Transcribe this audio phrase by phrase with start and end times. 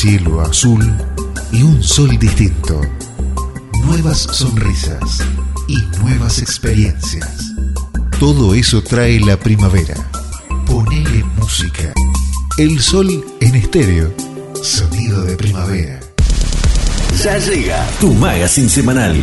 [0.00, 0.80] cielo azul
[1.52, 2.80] y un sol distinto.
[3.84, 5.22] Nuevas sonrisas
[5.68, 7.52] y nuevas experiencias.
[8.18, 9.94] Todo eso trae la primavera.
[10.64, 11.92] Ponele música.
[12.56, 14.10] El sol en estéreo.
[14.62, 16.00] Sonido de primavera.
[17.22, 19.14] Ya llega tu magazine semanal.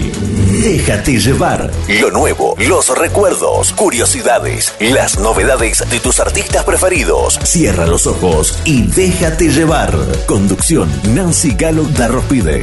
[0.62, 1.72] Déjate llevar.
[2.00, 7.40] Lo nuevo, los recuerdos, curiosidades, las novedades de tus artistas preferidos.
[7.44, 9.98] Cierra los ojos y déjate llevar.
[10.28, 12.62] Conducción Nancy Galo Darrospide.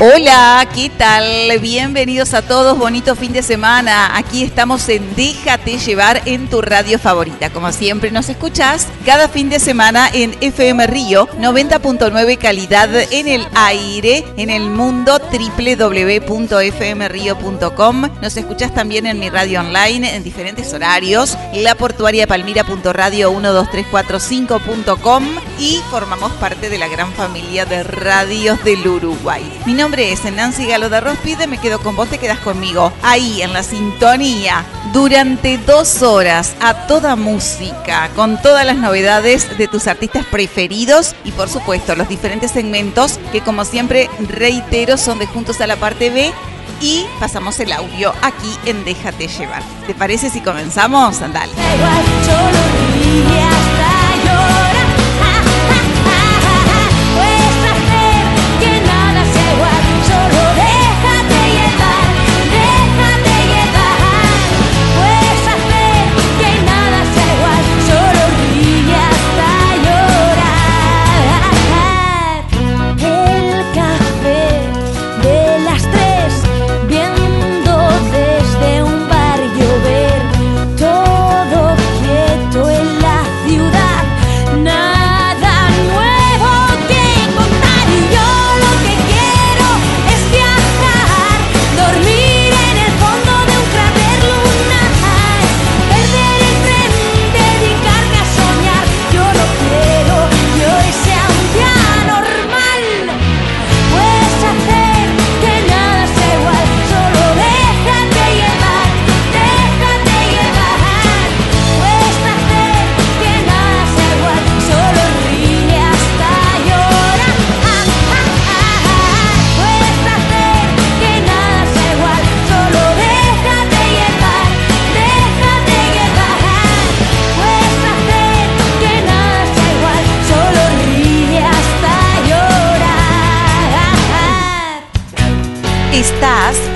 [0.00, 1.58] Hola, ¿qué tal?
[1.60, 4.16] Bienvenidos a todos, bonito fin de semana.
[4.16, 7.50] Aquí estamos en Déjate llevar en tu radio favorita.
[7.50, 13.44] Como siempre nos escuchás cada fin de semana en FM Río 90.9 calidad en el
[13.56, 18.08] aire, en el mundo www.fmrio.com.
[18.22, 25.26] Nos escuchás también en mi radio online en diferentes horarios, la portuaria palmira.radio 12345.com
[25.58, 29.42] y formamos parte de la gran familia de radios del Uruguay.
[29.66, 32.92] Mi nombre nombre es Nancy Galo de Rospide, me quedo con vos, te quedas conmigo.
[33.02, 39.66] Ahí en la sintonía, durante dos horas, a toda música, con todas las novedades de
[39.66, 45.26] tus artistas preferidos y por supuesto los diferentes segmentos que como siempre reitero son de
[45.26, 46.34] Juntos a la parte B
[46.82, 49.62] y pasamos el audio aquí en Déjate llevar.
[49.86, 51.18] ¿Te parece si comenzamos?
[51.18, 51.52] Dale.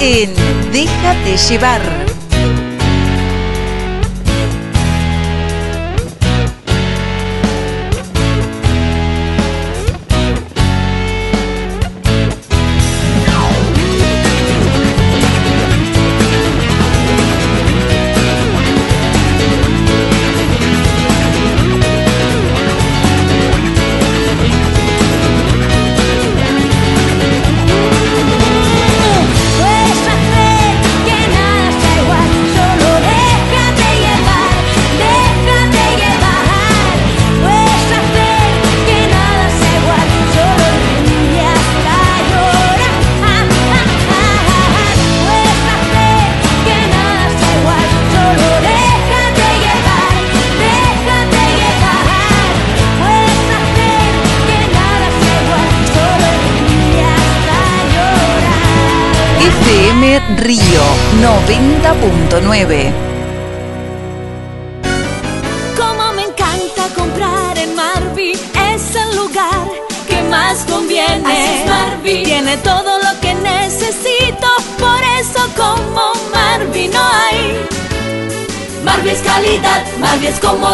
[0.03, 0.35] En
[0.73, 2.02] Déjate llevar.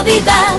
[0.08, 0.56] Comodidad.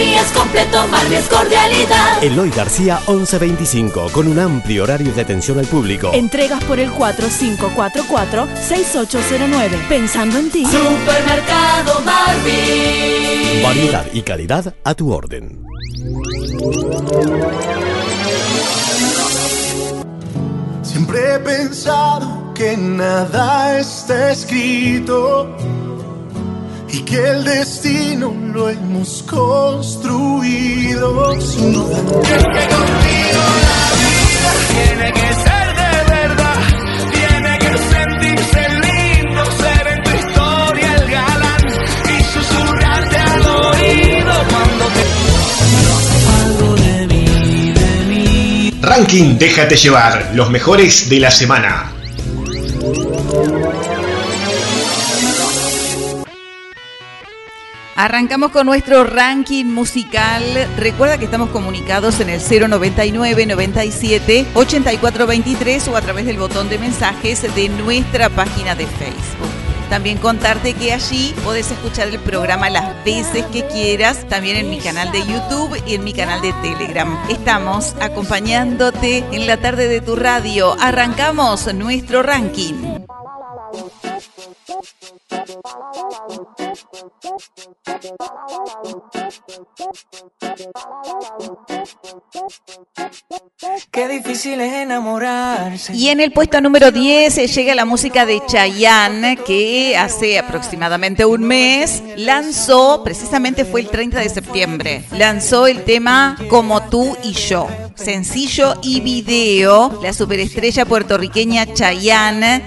[0.00, 2.22] Es completo, Marvi es cordialidad.
[2.22, 6.10] Eloy García 1125, con un amplio horario de atención al público.
[6.12, 9.88] Entregas por el 4544-6809.
[9.88, 10.66] Pensando en ti.
[10.66, 13.62] Supermercado Marvi.
[13.62, 15.64] Variedad y calidad a tu orden.
[20.82, 25.56] Siempre he pensado que nada está escrito
[26.92, 30.10] y que el destino lo hemos construido.
[34.70, 36.56] Tiene que ser de verdad,
[37.12, 41.64] tiene que sentirse lindo, ser en tu historia el galán
[42.08, 45.04] y susurrarte al oído cuando te.
[46.42, 48.78] Algo de mí, de mí.
[48.80, 51.99] Ranking Déjate llevar, los mejores de la semana.
[58.00, 60.42] Arrancamos con nuestro ranking musical.
[60.78, 66.78] Recuerda que estamos comunicados en el 099 97 8423 o a través del botón de
[66.78, 69.50] mensajes de nuestra página de Facebook.
[69.90, 74.78] También contarte que allí podés escuchar el programa las veces que quieras, también en mi
[74.78, 77.18] canal de YouTube y en mi canal de Telegram.
[77.28, 80.74] Estamos acompañándote en la tarde de tu radio.
[80.80, 83.00] Arrancamos nuestro ranking.
[93.90, 95.94] Qué difícil es enamorarse.
[95.94, 101.44] Y en el puesto número 10 llega la música de Chayanne, que hace aproximadamente un
[101.44, 107.68] mes lanzó, precisamente fue el 30 de septiembre, lanzó el tema Como tú y yo.
[107.94, 112.62] Sencillo y video, la superestrella puertorriqueña Chayanne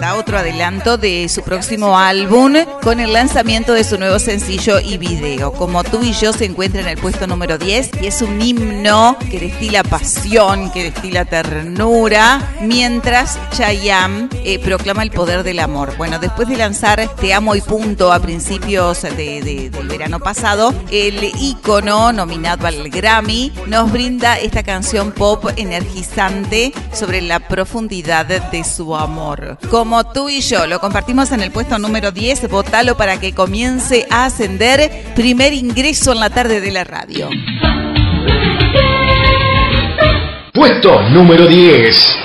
[0.00, 4.96] da otro adelanto de su próximo álbum con el lanzamiento de su nuevo sencillo y
[4.98, 5.52] video.
[5.52, 9.16] Como tú y yo se encuentra en el puesto número 10 y es un himno
[9.30, 15.94] que destila pasión, que destila ternura, mientras Chayanne eh, proclama el poder del amor.
[15.98, 21.22] Bueno, después de lanzar Te amo y punto a principios de- del verano pasado, el
[21.38, 28.96] ícono nominado al Grammy nos brinda esta canción pop energizante sobre la profundidad de su
[28.96, 29.58] amor.
[29.70, 34.06] Como tú y yo lo compartimos en el puesto número 10, votalo para que comience
[34.10, 34.90] a ascender.
[35.14, 37.30] Primer ingreso en la tarde de la radio.
[40.52, 42.18] Puesto número 10.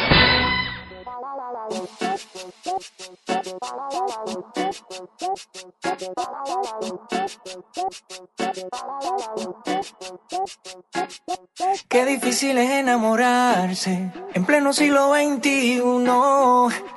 [11.87, 15.79] Qué difícil es enamorarse en pleno siglo XXI,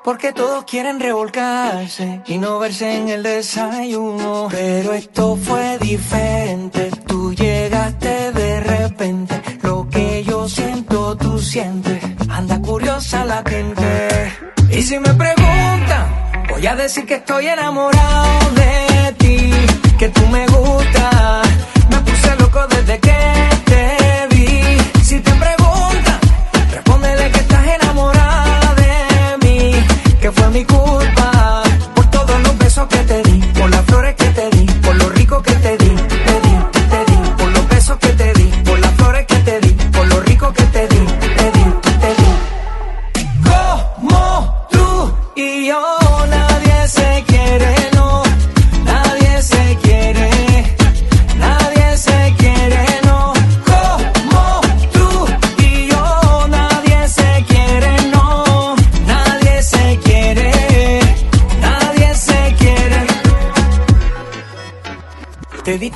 [0.03, 4.49] porque todos quieren revolcarse y no verse en el desayuno.
[4.51, 12.61] Pero esto fue diferente, tú llegaste de repente, lo que yo siento tú sientes, anda
[12.61, 14.09] curiosa la gente.
[14.71, 19.53] Y si me preguntan, voy a decir que estoy enamorado de ti,
[20.01, 21.49] que tú me gustas,
[21.91, 23.38] me puse loco desde que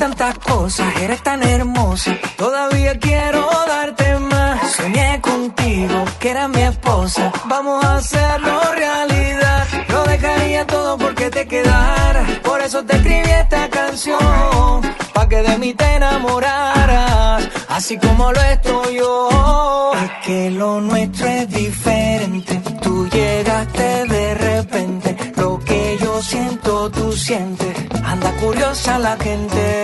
[0.03, 2.11] tantas cosas, eres tan hermosa.
[2.37, 4.73] Todavía quiero darte más.
[4.73, 7.31] Soñé contigo, que era mi esposa.
[7.45, 9.65] Vamos a hacerlo realidad.
[9.89, 12.27] Lo dejaría todo porque te quedara.
[12.43, 14.83] Por eso te escribí esta canción.
[15.15, 17.49] Pa' que de mí te enamoraras.
[17.69, 19.93] Así como lo estoy yo.
[20.05, 22.61] Es que lo nuestro es diferente.
[22.83, 25.33] Tú llegaste de repente.
[25.37, 27.92] Lo que yo siento, tú sientes.
[28.13, 29.83] Anda curiosa la gente.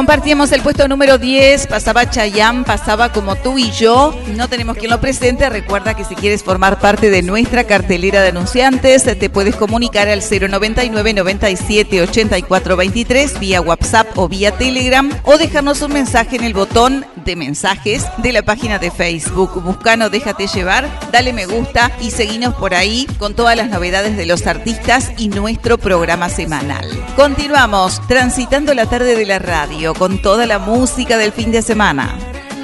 [0.00, 4.18] Compartíamos el puesto número 10, pasaba Chayam, pasaba como tú y yo.
[4.34, 5.50] No tenemos quien lo presente.
[5.50, 10.22] Recuerda que si quieres formar parte de nuestra cartelera de anunciantes, te puedes comunicar al
[10.22, 16.54] 099 97 84 23 vía WhatsApp o vía Telegram o dejarnos un mensaje en el
[16.54, 19.62] botón de mensajes de la página de Facebook.
[19.62, 24.24] Buscano Déjate llevar, dale me gusta y seguinos por ahí con todas las novedades de
[24.24, 26.88] los artistas y nuestro programa semanal.
[27.16, 32.14] Continuamos transitando la tarde de la radio con toda la música del fin de semana.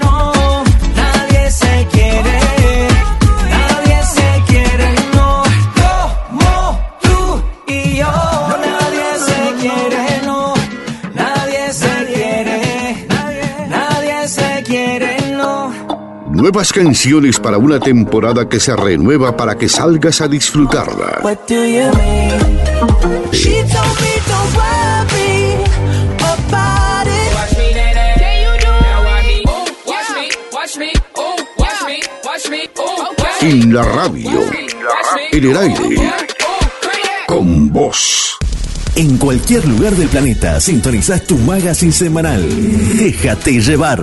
[0.00, 0.62] No,
[0.94, 2.38] nadie se quiere,
[3.48, 5.42] nadie se quiere, no,
[5.74, 8.06] como tú y yo.
[8.60, 10.54] Nadie se quiere, no,
[11.14, 13.06] nadie se quiere,
[13.68, 15.72] nadie se quiere, no.
[16.30, 21.20] Nuevas canciones para una temporada que se renueva para que salgas a disfrutarla.
[21.22, 22.56] What do you mean?
[23.32, 24.15] She told me
[33.48, 34.40] En la radio,
[35.30, 35.96] en el aire,
[37.28, 38.36] con vos.
[38.96, 42.44] En cualquier lugar del planeta sintonizás tu magazine semanal.
[42.96, 44.02] Déjate llevar.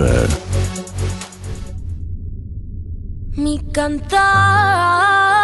[3.32, 5.43] Mi cantar,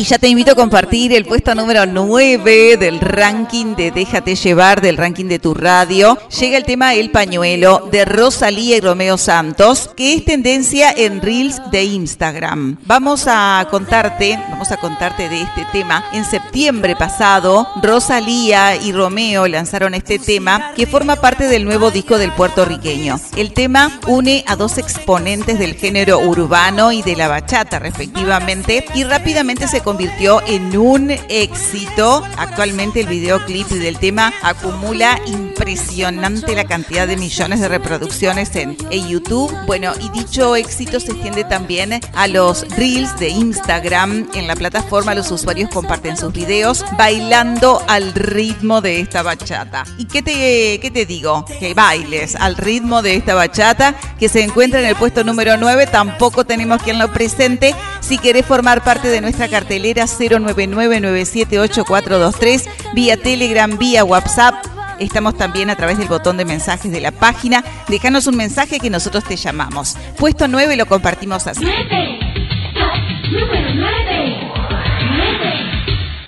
[0.00, 4.80] Y ya te invito a compartir el puesto número 9 del ranking de Déjate llevar,
[4.80, 6.16] del ranking de tu radio.
[6.40, 11.60] Llega el tema El Pañuelo de Rosalía y Romeo Santos, que es tendencia en Reels
[11.70, 12.78] de Instagram.
[12.86, 16.02] Vamos a contarte, vamos a contarte de este tema.
[16.14, 22.16] En septiembre pasado, Rosalía y Romeo lanzaron este tema que forma parte del nuevo disco
[22.16, 23.20] del puertorriqueño.
[23.36, 29.04] El tema une a dos exponentes del género urbano y de la bachata, respectivamente, y
[29.04, 32.22] rápidamente se convirtió en un éxito.
[32.36, 38.76] Actualmente el videoclip del tema acumula impresionante la cantidad de millones de reproducciones en,
[39.08, 39.52] YouTube.
[39.66, 44.28] Bueno, y dicho éxito se extiende también a los reels de Instagram.
[44.34, 49.84] En la plataforma los usuarios comparten sus videos bailando al ritmo de esta bachata.
[49.98, 51.44] ¿Y qué te, qué te digo?
[51.58, 55.88] Que bailes al ritmo de esta bachata que se encuentra en el puesto número 9.
[55.88, 57.74] Tampoco tenemos quien lo presente.
[57.98, 64.54] Si querés formar parte de nuestra cartelera 099-978-423, vía Telegram, vía WhatsApp.
[65.00, 67.64] Estamos también a través del botón de mensajes de la página.
[67.88, 69.96] Déjanos un mensaje que nosotros te llamamos.
[70.18, 71.64] Puesto 9 lo compartimos así.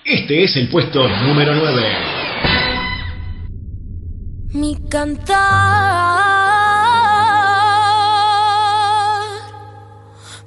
[0.04, 1.82] Este es el puesto número 9.
[4.54, 5.37] Mi cantar,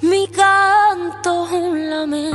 [0.01, 2.34] mi canto es un lamento.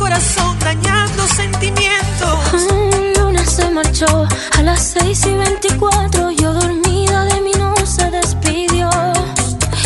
[0.00, 2.38] Corazón, dañando sentimientos.
[2.54, 4.26] El lunes se marchó
[4.58, 6.30] a las 6 y 24.
[6.30, 8.88] Yo dormida de mí no se despidió.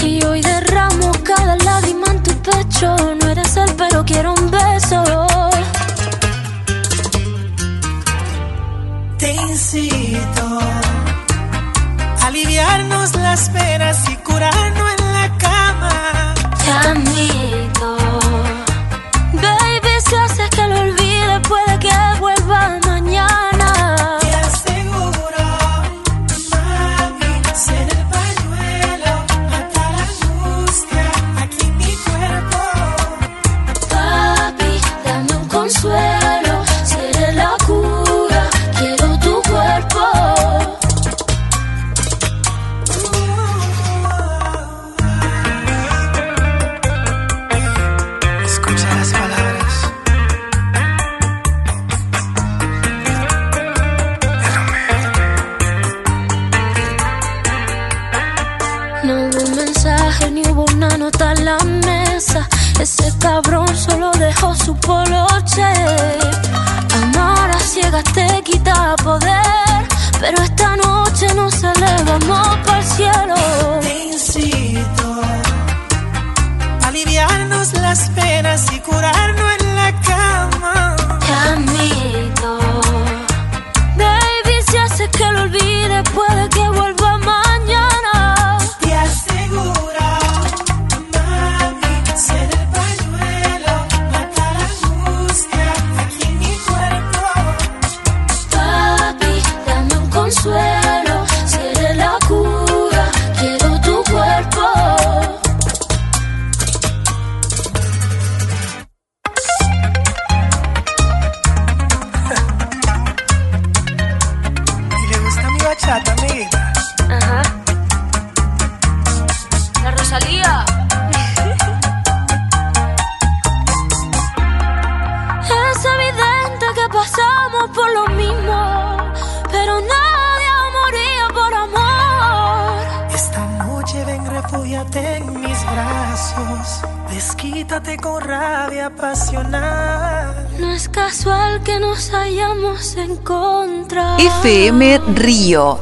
[0.03, 2.97] Y hoy derramo cada lágrima en tu pecho.
[3.21, 5.03] No eres él, pero quiero un beso.
[9.19, 10.45] Te incito
[12.21, 15.04] a aliviarnos las penas y curarnos en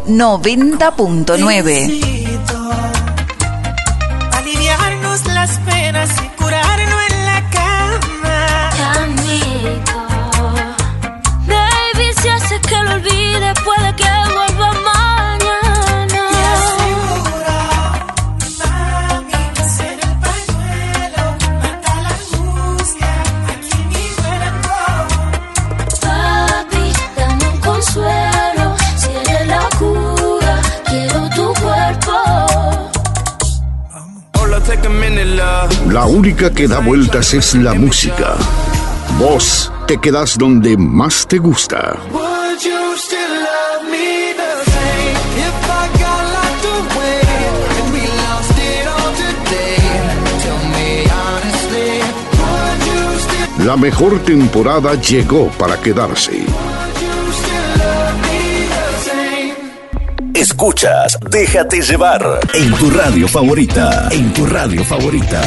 [0.07, 2.22] 90.9.
[36.43, 38.35] única que da vueltas es la música.
[39.17, 41.97] Vos te quedas donde más te gusta.
[53.65, 56.45] La mejor temporada llegó para quedarse.
[60.35, 64.09] Escuchas Déjate llevar en tu radio favorita.
[64.11, 65.41] En tu radio favorita.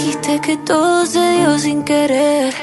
[0.00, 2.54] Dijiste que todo se dio sin querer.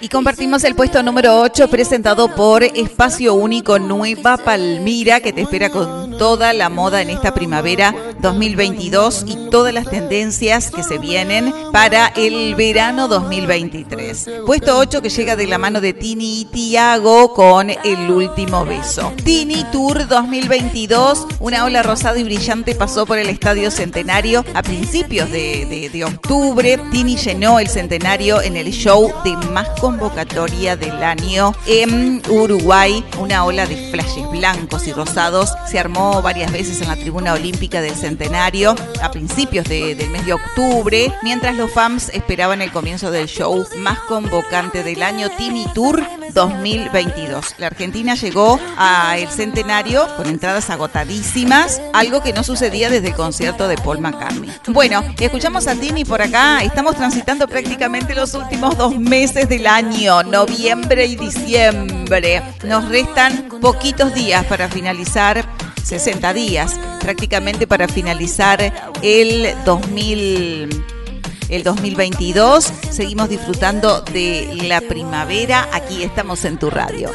[0.00, 5.70] Y compartimos el puesto número 8 presentado por Espacio Único Nueva Palmira que te espera
[5.70, 11.54] con toda la moda en esta primavera 2022 y todas las tendencias que se vienen
[11.70, 14.28] para el verano 2023.
[14.44, 19.12] Puesto 8 que llega de la mano de Tini y Tiago con El Último Beso.
[19.22, 25.30] Tini Tour 2022, una ola rosada y brillante pasó por el Estadio Centenario a principios
[25.30, 26.76] de, de- de octubre.
[26.90, 33.04] Tini llenó el Centenario en el show de más convocatoria del año en Uruguay.
[33.20, 37.80] Una ola de flashes blancos y rosados se armó varias veces en la tribuna olímpica
[37.80, 43.10] del Centenario a principios de- del mes de octubre, mientras los fans esperaban el comienzo
[43.10, 46.02] del show más convocante del año, Tini Tour
[46.32, 47.54] 2022.
[47.58, 53.68] La Argentina llegó al Centenario con entradas agotadísimas, algo que no sucedía desde el concierto
[53.68, 54.50] de Paul McCartney.
[54.68, 56.60] Bueno, escuchamos a Tini por acá.
[56.62, 62.42] Estamos transitando prácticamente los últimos dos meses del año, noviembre y diciembre.
[62.64, 65.44] Nos restan poquitos días para finalizar
[65.84, 70.84] 60 días prácticamente para finalizar el 2000
[71.48, 72.72] el 2022.
[72.90, 75.68] Seguimos disfrutando de la primavera.
[75.72, 77.10] Aquí estamos en tu radio.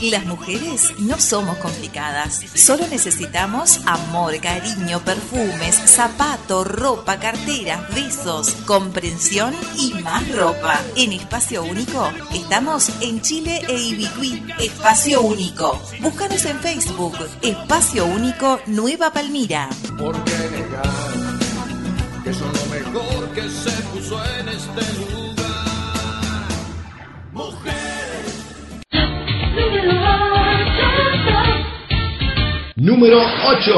[0.00, 9.52] Las mujeres no somos complicadas, solo necesitamos amor, cariño, perfumes, zapato, ropa, carteras, besos, comprensión
[9.76, 10.80] y más ropa.
[10.94, 14.44] En Espacio Único estamos en Chile e Ibicuí.
[14.60, 15.82] Espacio Único.
[16.00, 17.16] Búscanos en Facebook.
[17.42, 19.68] Espacio Único Nueva Palmira.
[19.98, 20.92] ¿Por qué negar
[22.22, 25.18] que son lo mejor que se puso en este lugar?
[32.80, 33.72] Número 8.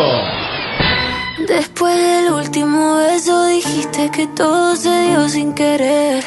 [1.49, 6.23] Después del último beso dijiste que todo se dio sin querer.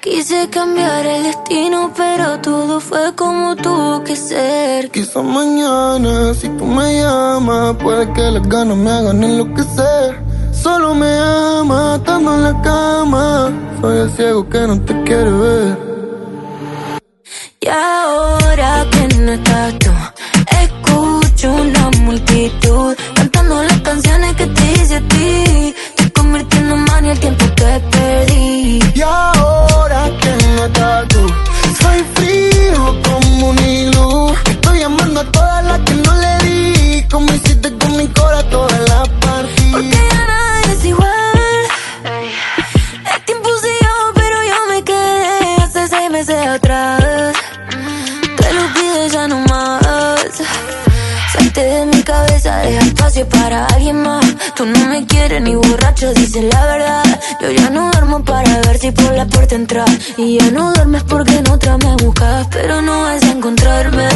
[0.00, 4.90] Quise cambiar el destino, pero todo fue como tuvo que ser.
[4.90, 10.20] Quizá mañana, si tú me llamas, puede que las ganas me hagan enloquecer.
[10.52, 13.52] Solo me ama, estando en la cama.
[13.80, 15.78] Soy el ciego que no te quiere ver.
[17.60, 19.90] Y ahora que no estás tú,
[20.62, 21.75] escucho una
[22.06, 25.74] multitud cantando las canciones que te hice a ti.
[25.96, 28.80] Te convirtiendo en mano el tiempo que perdí.
[28.94, 31.22] Y ahora que no estás tú,
[31.80, 34.34] soy frío como un iglú.
[34.54, 37.02] Estoy llamando a todas las que no le di.
[37.10, 39.25] Como hiciste con mi corazón toda la
[52.66, 54.24] deja espacio para alguien más.
[54.54, 57.20] Tú no me quieres ni borracho, dices la verdad.
[57.40, 59.90] Yo ya no duermo para ver si por la puerta entras.
[60.16, 64.08] Y ya no duermes porque en otra me buscas, pero no vas a encontrarme.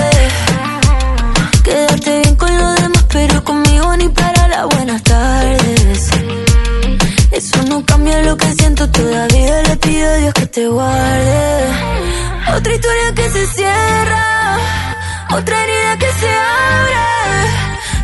[1.64, 6.10] Quedarte bien con los demás, pero conmigo ni para las buenas tardes.
[7.30, 11.66] Eso no cambia lo que siento, todavía le pido a Dios que te guarde.
[12.56, 14.58] Otra historia que se cierra,
[15.38, 16.70] otra herida que se abre.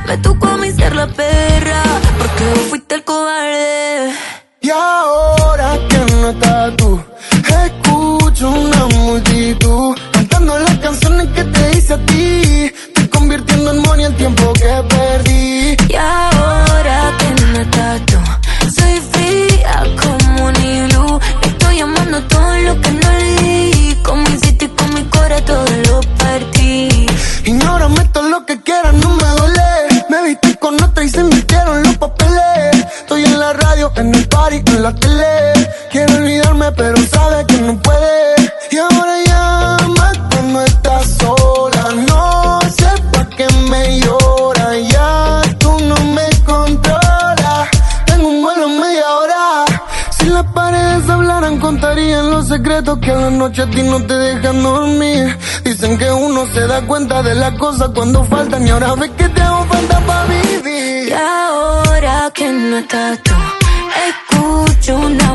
[0.07, 1.83] Me tocó a mí ser la perra,
[2.19, 4.15] porque vos fuiste el cobarde.
[4.61, 5.75] Y ahora
[6.31, 7.01] estás tú.
[7.65, 12.73] Escucho una multitud cantando las canciones que te hice a ti.
[12.89, 15.77] Estoy convirtiendo en money el tiempo que perdí.
[15.89, 18.19] Y ahora que no estás tú,
[18.77, 21.21] soy fría como un iglú.
[21.43, 23.97] Estoy amando todo lo que no le di.
[24.03, 27.07] Como hiciste con mi corazón, todo lo partí.
[27.45, 29.96] Ignórame todo lo que quieras, no me duele.
[33.97, 35.53] En el party, en la tele.
[35.91, 38.35] Quiero olvidarme, pero sabe que no puede.
[38.71, 41.85] Y ahora llama cuando estás sola.
[42.09, 44.79] No sé pa' qué me llora.
[44.79, 47.69] Ya tú no me controlas.
[48.07, 49.65] Tengo un vuelo en media hora.
[50.19, 54.15] Si las paredes hablaran, contarían los secretos que a la noche a ti no te
[54.15, 55.39] dejan dormir.
[55.65, 59.29] Dicen que uno se da cuenta de las cosas cuando faltan y ahora ves que
[59.29, 61.09] te hago falta para vivir.
[61.09, 63.35] Y ahora que no estás tú,
[64.09, 65.26] escucho una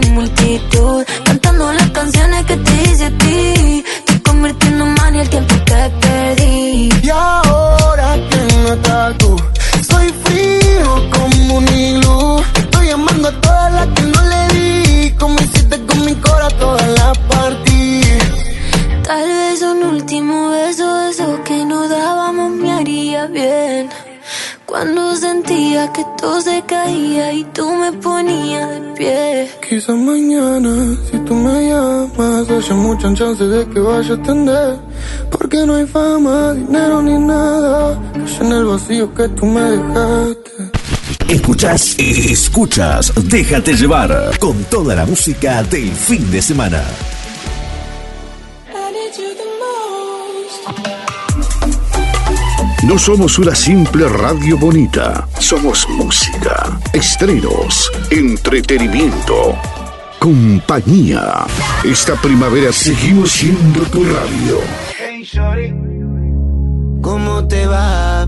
[29.81, 34.77] Quizás mañana, si tú me llamas, haya muchas chances de que vaya a atender.
[35.31, 37.99] Porque no hay fama, dinero ni nada.
[38.13, 40.51] Que en el vacío que tú me dejaste.
[41.29, 46.83] Escuchas, escuchas, déjate llevar con toda la música del fin de semana.
[52.83, 59.55] No somos una simple radio bonita, somos música, estrenos, entretenimiento,
[60.17, 61.45] compañía.
[61.83, 64.57] Esta primavera seguimos siendo tu radio.
[64.97, 65.71] Hey, shorty,
[67.01, 68.23] ¿cómo te va?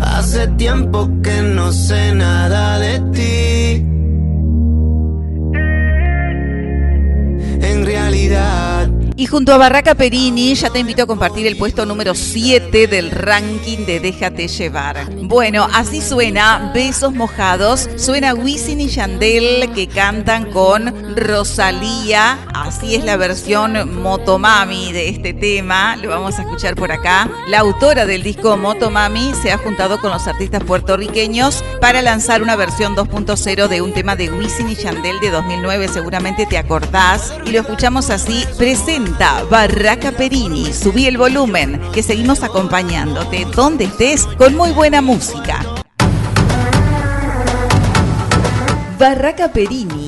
[0.00, 3.97] Hace tiempo que no sé nada de ti.
[9.18, 13.10] Y junto a Barraca Perini ya te invito a compartir el puesto número 7 del
[13.10, 15.12] ranking de Déjate llevar.
[15.24, 23.02] Bueno, así suena Besos Mojados, suena Wisin y Yandel que cantan con Rosalía, así es
[23.02, 27.28] la versión Motomami de este tema, lo vamos a escuchar por acá.
[27.48, 32.54] La autora del disco Motomami se ha juntado con los artistas puertorriqueños para lanzar una
[32.54, 37.50] versión 2.0 de un tema de Wisin y Yandel de 2009, seguramente te acordás, y
[37.50, 38.44] lo escuchamos así,
[39.50, 45.64] Barraca Perini, subí el volumen, que seguimos acompañándote donde estés con muy buena música.
[48.98, 50.07] Barraca Perini,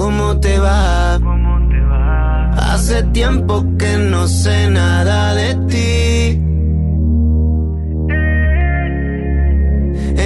[0.00, 1.20] ¿Cómo te va?
[2.56, 6.40] Hace tiempo que no sé nada de ti.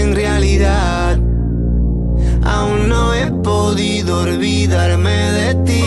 [0.01, 1.19] En realidad,
[2.45, 5.85] aún no he podido olvidarme de ti.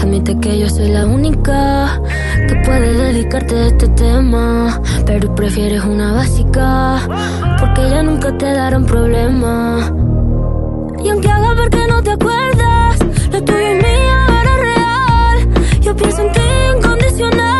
[0.00, 2.00] Admite que yo soy la única
[2.48, 4.80] que puede dedicarte a este tema.
[5.04, 7.00] Pero prefieres una básica,
[7.60, 9.92] porque ya nunca te darán problema.
[11.02, 12.98] Y aunque haga ver que no te acuerdas,
[13.32, 15.80] lo tuyo y mío era real.
[15.80, 16.40] Yo pienso en ti
[16.76, 17.59] incondicional.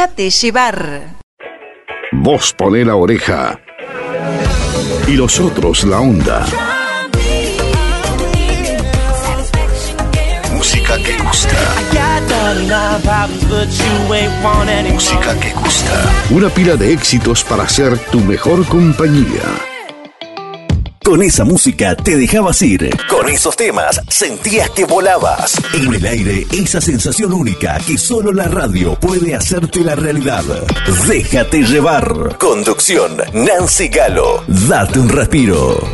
[0.00, 1.00] Déjate llevar.
[2.10, 3.60] Vos poné la oreja.
[5.06, 6.46] Y los otros la onda.
[10.54, 11.58] Música que gusta.
[14.90, 16.12] Música que gusta.
[16.30, 19.69] Una pila de éxitos para ser tu mejor compañía.
[21.10, 22.88] Con esa música te dejabas ir.
[23.08, 25.60] Con esos temas sentías que volabas.
[25.74, 30.44] En el aire, esa sensación única que solo la radio puede hacerte la realidad.
[31.08, 32.38] Déjate llevar.
[32.38, 34.44] Conducción, Nancy Galo.
[34.46, 35.89] Date un respiro.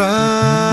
[0.00, 0.69] Para dar.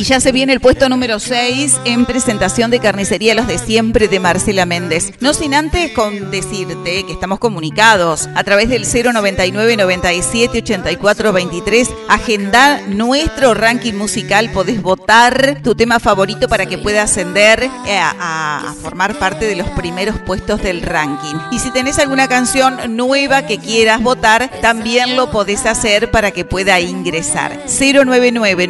[0.00, 4.08] Y ya se viene el puesto número 6 en presentación de Carnicería Los de Siempre
[4.08, 5.12] de Marcela Méndez.
[5.20, 11.90] No sin antes con decirte que estamos comunicados a través del 099 97 84 23.
[12.08, 14.50] Agenda nuestro ranking musical.
[14.52, 19.68] Podés votar tu tema favorito para que pueda ascender eh, a, formar parte de los
[19.68, 21.34] primeros puestos del ranking.
[21.52, 26.46] Y si tenés alguna canción nueva que quieras votar, también lo podés hacer para que
[26.46, 27.66] pueda ingresar.
[27.68, 28.66] 099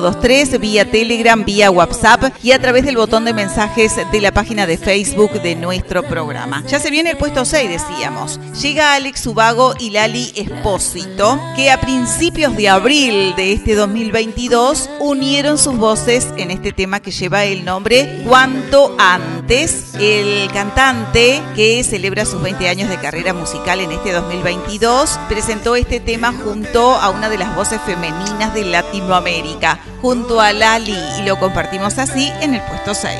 [0.00, 4.66] 978 vía Telegram, vía WhatsApp y a través del botón de mensajes de la página
[4.66, 6.62] de Facebook de nuestro programa.
[6.68, 8.40] Ya se viene el puesto 6, decíamos.
[8.60, 15.58] Llega Alex Ubago y Lali Espósito, que a principios de abril de este 2022 unieron
[15.58, 19.94] sus voces en este tema que lleva el nombre Cuanto Antes.
[19.98, 26.00] El cantante que celebra sus 20 años de carrera musical en este 2022 presentó este
[26.00, 31.38] tema junto a una de las voces femeninas de Latinoamérica, junto a Lali, y lo
[31.38, 33.18] compartimos así en el puesto 6.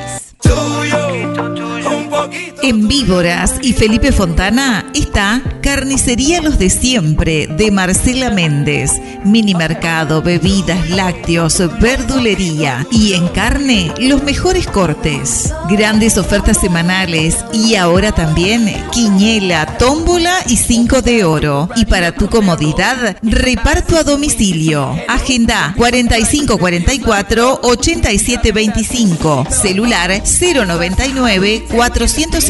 [2.69, 8.91] En Víboras y Felipe Fontana está Carnicería Los de Siempre de Marcela Méndez.
[9.25, 15.51] Mini mercado, bebidas, lácteos, verdulería y en carne los mejores cortes.
[15.67, 21.69] Grandes ofertas semanales y ahora también quiñela, tómbola y cinco de oro.
[21.75, 24.95] Y para tu comodidad, reparto a domicilio.
[25.07, 29.47] Agenda 4544 8725.
[29.49, 31.63] Celular 099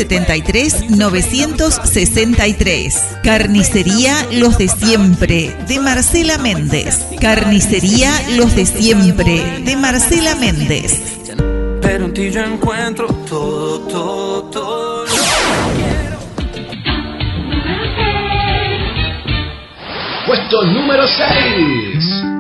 [0.10, 3.20] 473 963.
[3.24, 7.06] Carnicería Los de Siempre de Marcela Méndez.
[7.22, 11.20] Carnicería Los de Siempre de Marcela Méndez.
[11.82, 15.06] Pero en ti yo encuentro todo, todo, todo.
[20.26, 22.39] Puesto número 6.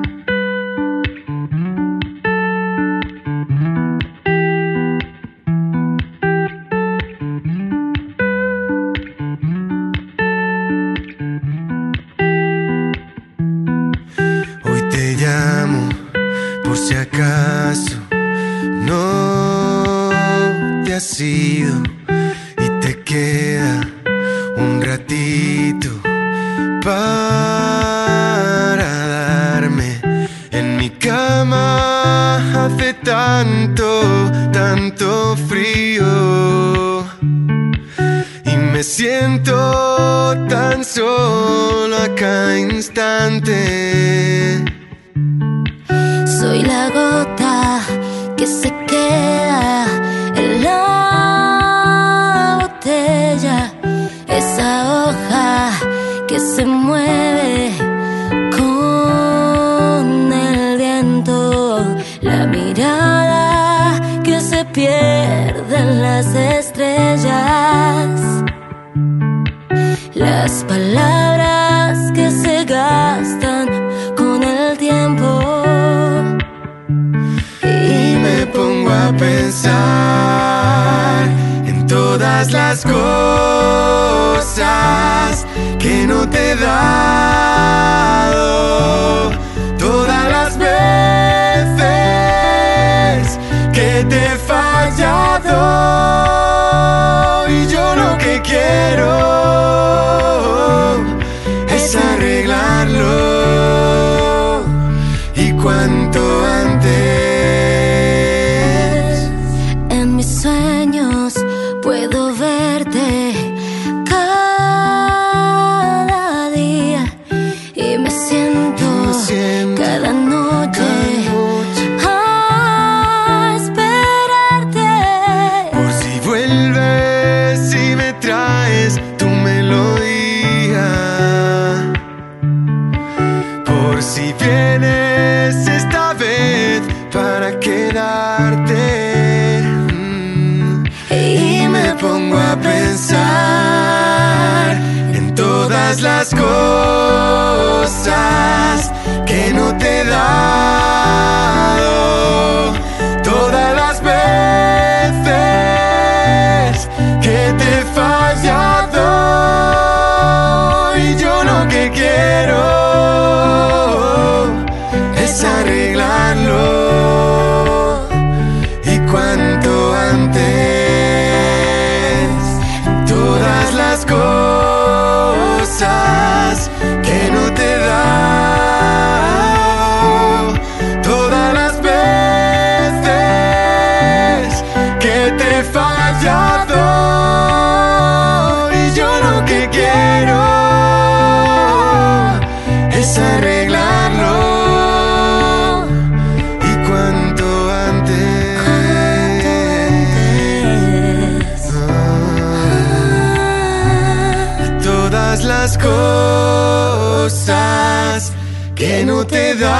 [209.25, 209.79] Te he dado.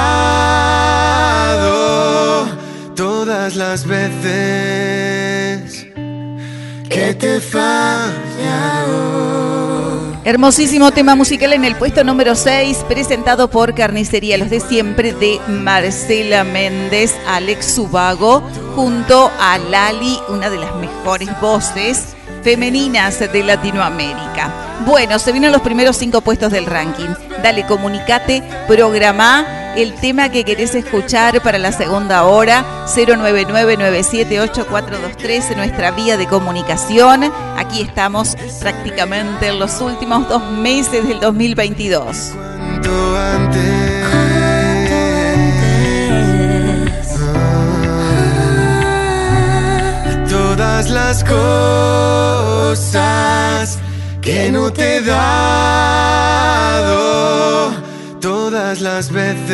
[2.94, 5.86] Todas las veces
[6.88, 9.10] que te he fallado.
[10.24, 15.40] Hermosísimo tema musical en el puesto número 6, presentado por Carnicería Los de Siempre de
[15.48, 18.42] Marcela Méndez, Alex Subago,
[18.76, 24.52] junto a Lali, una de las mejores voces femeninas de Latinoamérica.
[24.86, 27.08] Bueno, se vienen los primeros cinco puestos del ranking.
[27.42, 36.16] Dale, comunicate, programa el tema que querés escuchar para la segunda hora, 099-978-423, nuestra vía
[36.16, 37.30] de comunicación.
[37.56, 42.32] Aquí estamos prácticamente en los últimos dos meses del 2022.
[50.80, 51.24] Todas las
[52.84, 53.78] cosas
[54.22, 55.30] que no te he dado.
[58.18, 59.52] Todas las veces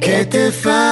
[0.00, 0.88] que te he fallado.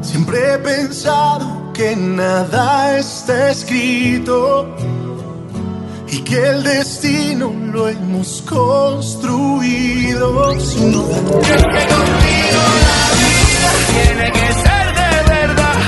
[0.00, 4.74] Siempre he pensado que nada está escrito
[6.18, 9.38] y que el destino lo hemos construido.
[13.92, 15.78] Tiene que ser de verdad,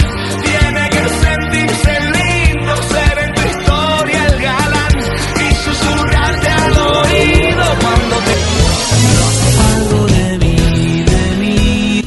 [0.44, 4.96] tiene que sentirse lindo, ser en tu historia el galán
[5.36, 8.34] y susurrarte al oído cuando te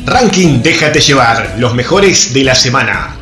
[0.06, 3.18] Ranking Déjate llevar, los mejores de la semana.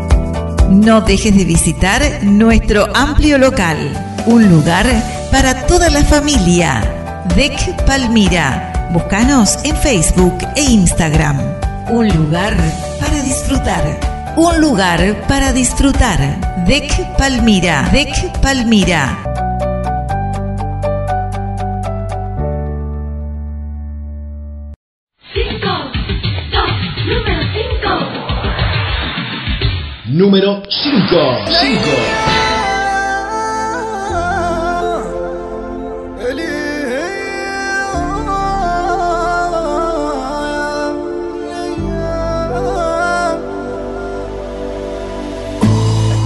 [0.70, 3.78] No dejes de visitar nuestro amplio local,
[4.26, 4.86] un lugar
[5.32, 7.24] para toda la familia.
[7.36, 8.90] DEC Palmira.
[8.92, 11.38] Búscanos en Facebook e Instagram.
[11.90, 12.56] Un lugar
[13.00, 14.36] para disfrutar.
[14.36, 16.66] Un lugar para disfrutar.
[16.68, 17.88] DEC Palmira.
[17.94, 19.37] DEC Palmira.
[30.28, 31.08] Número 5.
[31.48, 31.80] 5.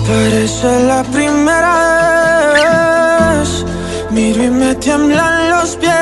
[0.07, 1.75] Parece la primera
[2.55, 3.65] vez.
[4.09, 6.00] Miro y me tiemblan los pies.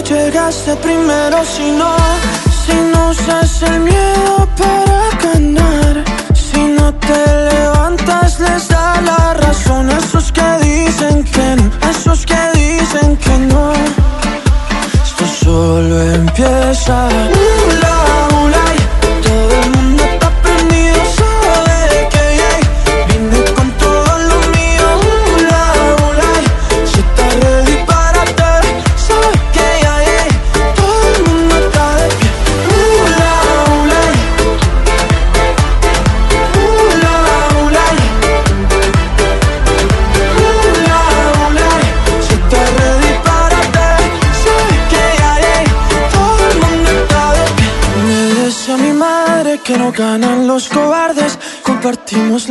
[0.00, 1.44] Llegaste primero.
[1.44, 1.96] Si no,
[2.64, 6.04] si no usas el miedo para ganar.
[6.34, 7.20] Si no te
[7.50, 11.90] levantas, les da la razón a esos que dicen que no.
[11.90, 13.72] Esos que dicen que no.
[15.04, 17.08] Esto solo empieza.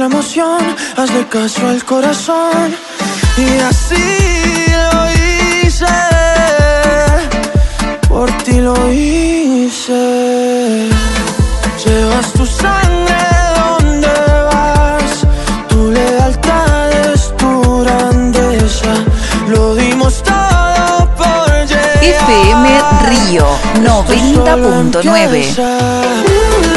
[0.07, 0.59] Emoción,
[0.95, 2.73] hazle caso al corazón.
[3.37, 4.07] Y así
[4.83, 5.85] lo hice,
[8.07, 10.89] por ti lo hice.
[11.83, 13.23] Llevas tu sangre
[13.59, 14.15] donde
[14.51, 15.11] vas,
[15.69, 17.51] tu lealtad es tu
[17.83, 18.93] grandeza.
[19.49, 21.99] Lo dimos todo por llegar.
[22.01, 22.67] FM
[23.09, 23.45] Río
[23.83, 26.76] 90.9.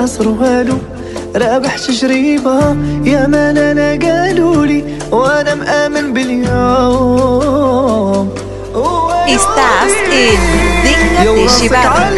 [0.00, 0.78] القصر والو
[1.36, 2.76] رابح تجربة.
[3.04, 7.50] يا مان أنا قالوا لي وأنا مآمن باليوم.
[9.36, 9.92] Estás
[10.24, 10.40] en
[10.84, 12.12] Dígnate Llevar.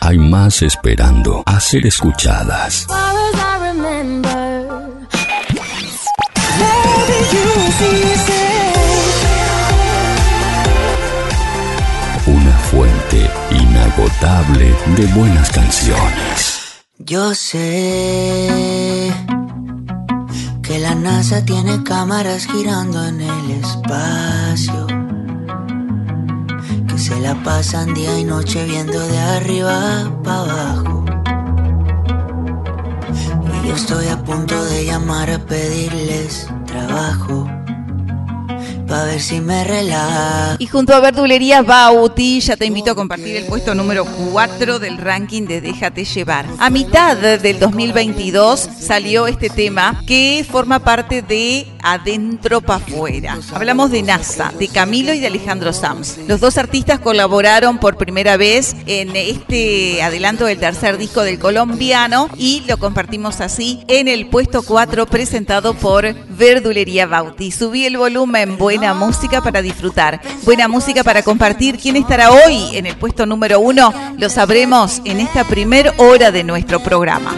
[0.00, 2.86] Hay más esperando a ser escuchadas.
[12.26, 16.62] Una fuente inagotable de buenas canciones.
[16.98, 19.12] Yo sé
[20.62, 24.83] que la NASA tiene cámaras girando en el espacio.
[27.04, 31.04] Se la pasan día y noche viendo de arriba para abajo.
[33.62, 37.46] Y yo estoy a punto de llamar a pedirles trabajo.
[38.88, 40.56] Pa' ver si me relajo.
[40.58, 44.96] Y junto a Verdulerías Bauti, ya te invito a compartir el puesto número 4 del
[44.96, 46.46] ranking de Déjate llevar.
[46.58, 53.38] A mitad del 2022 salió este tema que forma parte de Adentro pa' afuera.
[53.52, 56.18] Hablamos de NASA, de Camilo y de Alejandro Sams.
[56.26, 62.30] Los dos artistas colaboraron por primera vez en este adelanto del tercer disco del colombiano
[62.38, 67.50] y lo compartimos así en el puesto 4 presentado por Verdulería Bauti.
[67.50, 71.78] Subí el volumen, buena música para disfrutar, buena música para compartir.
[71.78, 74.14] ¿Quién estará hoy en el puesto número 1?
[74.16, 77.34] Lo sabremos en esta primer hora de nuestro programa.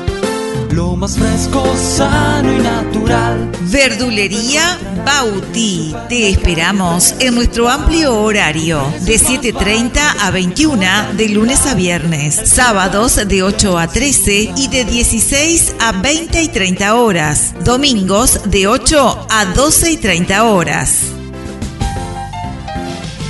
[0.76, 3.50] Lo más fresco, sano y natural.
[3.62, 5.96] Verdulería Bauti.
[6.10, 13.26] Te esperamos en nuestro amplio horario de 7.30 a 21 de lunes a viernes, sábados
[13.26, 19.28] de 8 a 13 y de 16 a 20 y 30 horas, domingos de 8
[19.30, 20.90] a 12 y 30 horas.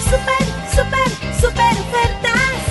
[0.02, 0.45] Super.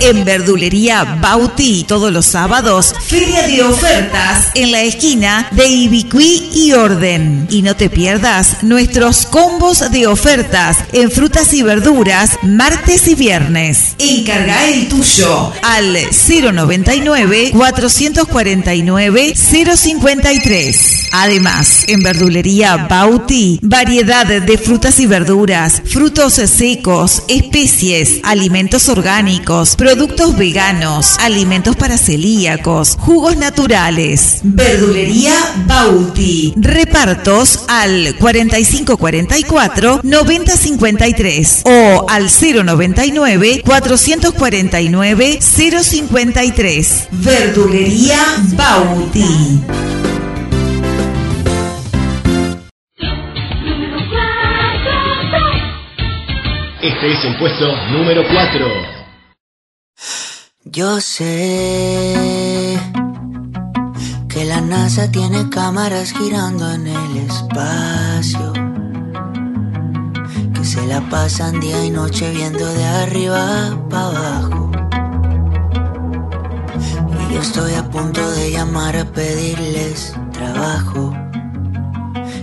[0.00, 6.72] En Verdulería Bauti todos los sábados, feria de ofertas en la esquina de Ibicuí y
[6.72, 7.46] Orden.
[7.50, 13.96] Y no te pierdas nuestros combos de ofertas en frutas y verduras martes y viernes.
[13.98, 21.08] Encarga el tuyo al 099 449 053.
[21.12, 30.36] Además, en Verdulería Bauti, variedad de frutas y verduras, frutos secos, especies, alimentos orgánicos, productos
[30.36, 34.40] veganos, alimentos para celíacos, jugos naturales.
[34.42, 35.32] Verdulería
[35.64, 36.54] Bauti.
[36.56, 47.08] Repartos al 4544 9053 o al 099 449 053.
[47.12, 48.18] Verdulería
[48.56, 49.60] Bauti.
[56.82, 59.05] Este es el puesto número 4.
[60.72, 62.76] Yo sé
[64.28, 68.52] que la NASA tiene cámaras girando en el espacio.
[70.52, 74.70] Que se la pasan día y noche viendo de arriba para abajo.
[77.30, 81.12] Y yo estoy a punto de llamar a pedirles trabajo.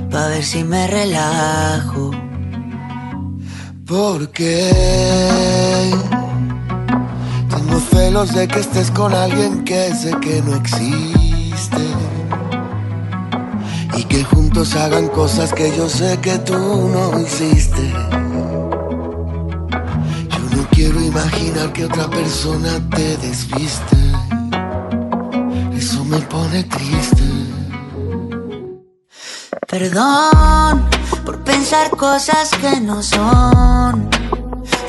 [0.10, 2.12] Pa' ver si me relajo.
[3.86, 4.72] Porque
[7.56, 11.84] tengo celos de que estés con alguien que sé que no existe.
[13.96, 17.92] Y que juntos hagan cosas que yo sé que tú no hiciste.
[20.30, 23.98] Yo no quiero imaginar que otra persona te desviste.
[25.76, 27.24] Eso me pone triste.
[29.68, 30.88] Perdón
[31.26, 34.13] por pensar cosas que no son.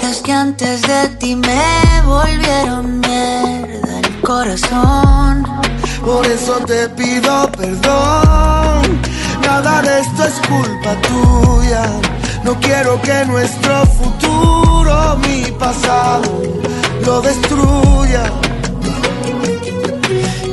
[0.07, 5.47] Las que antes de ti me volvieron mierda el corazón.
[6.05, 9.01] Por eso te pido perdón.
[9.47, 11.87] Nada de esto es culpa tuya.
[12.45, 16.43] No quiero que nuestro futuro, mi pasado,
[17.07, 18.25] lo destruya.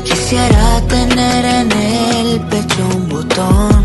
[0.05, 3.83] Quisiera tener en el pecho un botón.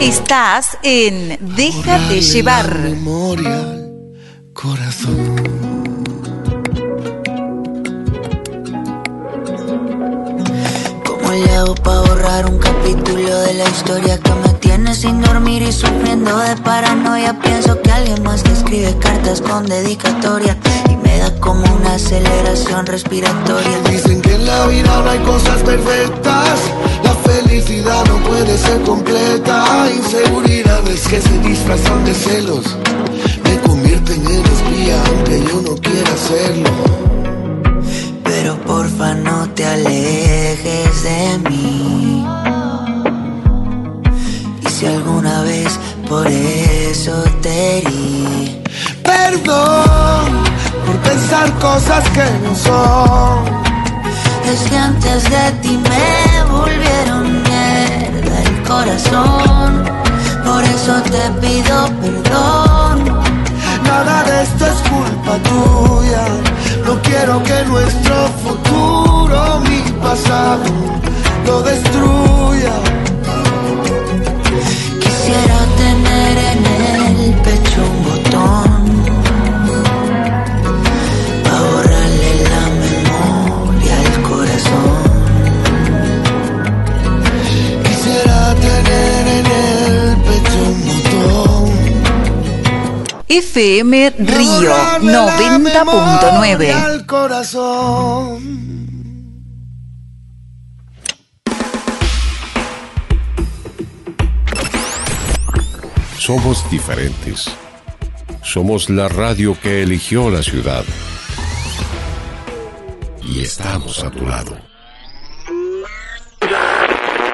[0.00, 2.94] Estás en Déjate llevar.
[4.66, 5.36] Corazón.
[11.06, 15.62] ¿Cómo le hago para borrar un capítulo de la historia que me tiene sin dormir
[15.62, 17.38] y sufriendo de paranoia?
[17.40, 20.56] Pienso que alguien más que escribe cartas con dedicatoria
[20.90, 23.78] y me da como una aceleración respiratoria.
[23.88, 26.58] Dicen que en la vida no hay cosas perfectas.
[27.04, 29.88] La felicidad no puede ser completa.
[29.96, 32.76] Inseguridades que se disfrazan de celos
[33.56, 36.70] me convierten en espía aunque yo no quiera hacerlo.
[38.24, 42.26] Pero porfa no te alejes de mí.
[44.62, 45.78] Y si alguna vez
[46.08, 48.62] por eso te herí,
[49.02, 50.44] Perdón
[50.84, 53.44] por pensar cosas que no son.
[54.52, 59.84] Es que antes de ti me volvieron mierda el corazón.
[60.44, 62.75] Por eso te pido perdón.
[63.86, 66.24] Nada de esto es culpa tuya.
[66.84, 70.64] No quiero que nuestro futuro, mi pasado,
[71.46, 72.72] lo destruya.
[93.56, 96.72] FM Río borrarle la memoria 90.9.
[96.74, 98.66] al corazón.
[106.18, 107.48] Somos diferentes.
[108.42, 110.84] Somos la radio que eligió la ciudad.
[113.22, 114.54] Y estamos a tu lado.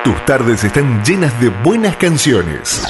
[0.04, 2.86] Tus tardes están llenas de buenas canciones.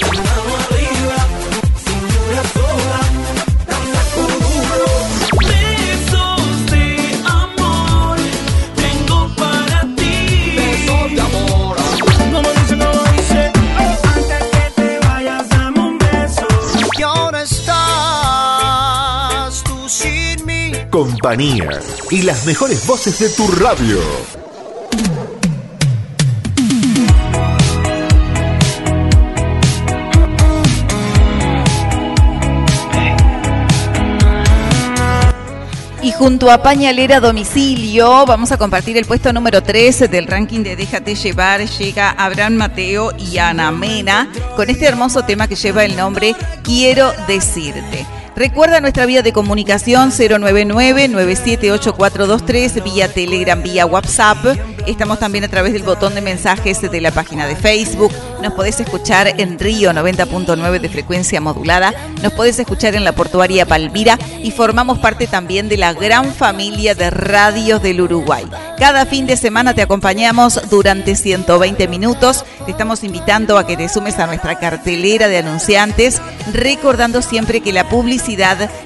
[21.03, 21.81] Compañía
[22.13, 23.99] y las mejores voces de tu radio.
[36.03, 40.77] Y junto a Pañalera Domicilio vamos a compartir el puesto número 3 del ranking de
[40.77, 41.63] Déjate Llevar.
[41.67, 47.11] Llega Abraham Mateo y Ana Mena con este hermoso tema que lleva el nombre Quiero
[47.27, 48.07] Decirte.
[48.43, 54.45] Recuerda nuestra vía de comunicación 099-978-423, vía Telegram, vía WhatsApp.
[54.85, 58.11] Estamos también a través del botón de mensajes de la página de Facebook.
[58.43, 61.95] Nos podés escuchar en Río 90.9 de frecuencia modulada.
[62.21, 66.97] Nos podés escuchar en la portuaria Palmira y formamos parte también de la gran familia
[66.97, 68.45] de radios del Uruguay.
[68.77, 72.45] Cada fin de semana te acompañamos durante 120 minutos.
[72.65, 76.21] Te estamos invitando a que te sumes a nuestra cartelera de anunciantes,
[76.53, 78.32] recordando siempre que la publicidad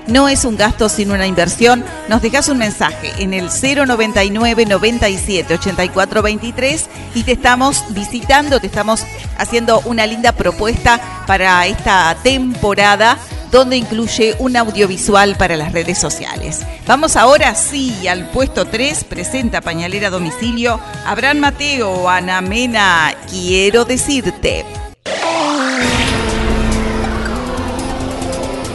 [0.07, 1.85] no es un gasto sino una inversión.
[2.09, 8.67] Nos dejas un mensaje en el 099 97 84 23 y te estamos visitando, te
[8.67, 9.05] estamos
[9.39, 13.19] haciendo una linda propuesta para esta temporada
[13.51, 16.63] donde incluye un audiovisual para las redes sociales.
[16.87, 24.86] Vamos ahora sí al puesto 3, presenta Pañalera Domicilio, Abraham Mateo, Ana Mena, quiero decirte.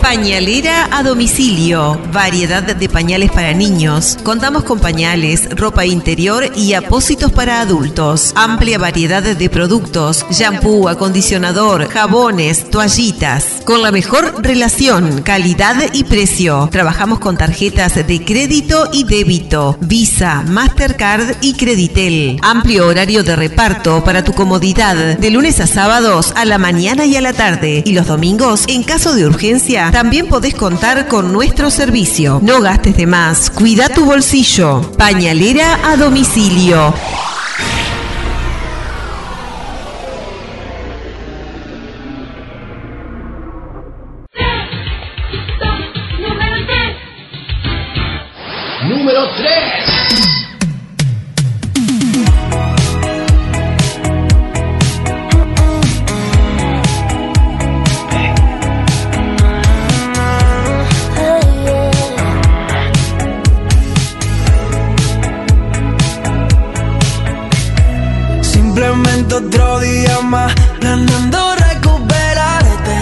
[0.01, 4.17] Pañalera a domicilio, variedad de pañales para niños.
[4.23, 8.33] Contamos con pañales, ropa interior y apósitos para adultos.
[8.35, 13.61] Amplia variedad de productos, shampoo, acondicionador, jabones, toallitas.
[13.63, 16.67] Con la mejor relación, calidad y precio.
[16.71, 22.39] Trabajamos con tarjetas de crédito y débito, Visa, Mastercard y Creditel.
[22.41, 27.15] Amplio horario de reparto para tu comodidad, de lunes a sábados a la mañana y
[27.15, 27.83] a la tarde.
[27.85, 32.39] Y los domingos, en caso de urgencia, también podés contar con nuestro servicio.
[32.41, 34.81] No gastes de más, cuida tu bolsillo.
[34.97, 36.93] Pañalera a domicilio.
[69.21, 72.97] Simplemente otro día más planeando recuperarte.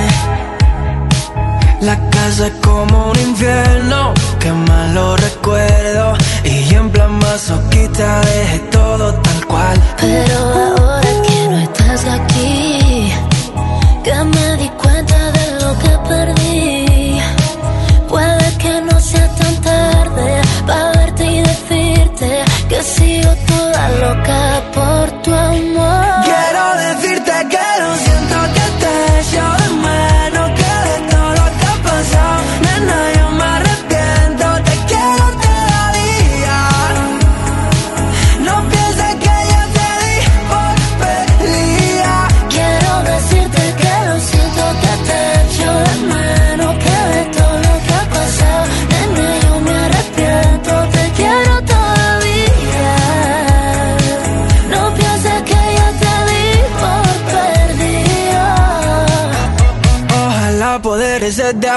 [1.79, 6.17] La casa es como un infierno, que malo recuerdo.
[6.43, 9.81] Y en plan masoquista dejé todo tal cual.
[10.01, 13.13] Pero ahora que no estás aquí,
[14.03, 17.21] que me di cuenta de lo que perdí.
[18.09, 24.58] Puede que no sea tan tarde para verte y decirte que sigo toda loca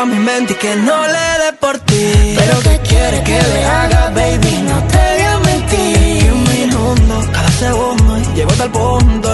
[0.02, 2.34] a mi mente y que no le dé por ti.
[2.36, 4.62] Pero ¿qué quieres que le haga, baby?
[4.70, 6.32] No te voy a mentir.
[6.32, 9.32] Un minuto, cada segundo, llego hasta el punto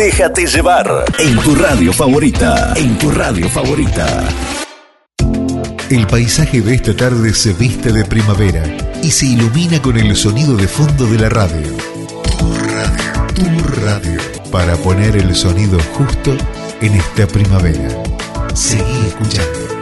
[0.00, 2.72] Déjate llevar en tu radio favorita.
[2.74, 4.26] En tu radio favorita.
[5.90, 8.62] El paisaje de esta tarde se viste de primavera
[9.02, 11.76] y se ilumina con el sonido de fondo de la radio.
[12.38, 14.20] Tu radio, tu radio,
[14.50, 16.34] para poner el sonido justo
[16.80, 18.02] en esta primavera.
[18.54, 19.79] Seguí escuchando.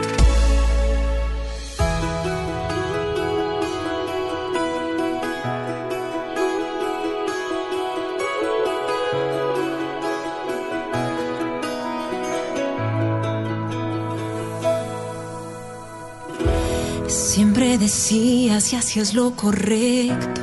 [18.11, 20.41] Y hacías lo correcto.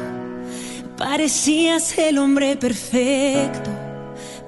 [0.99, 3.71] Parecías el hombre perfecto.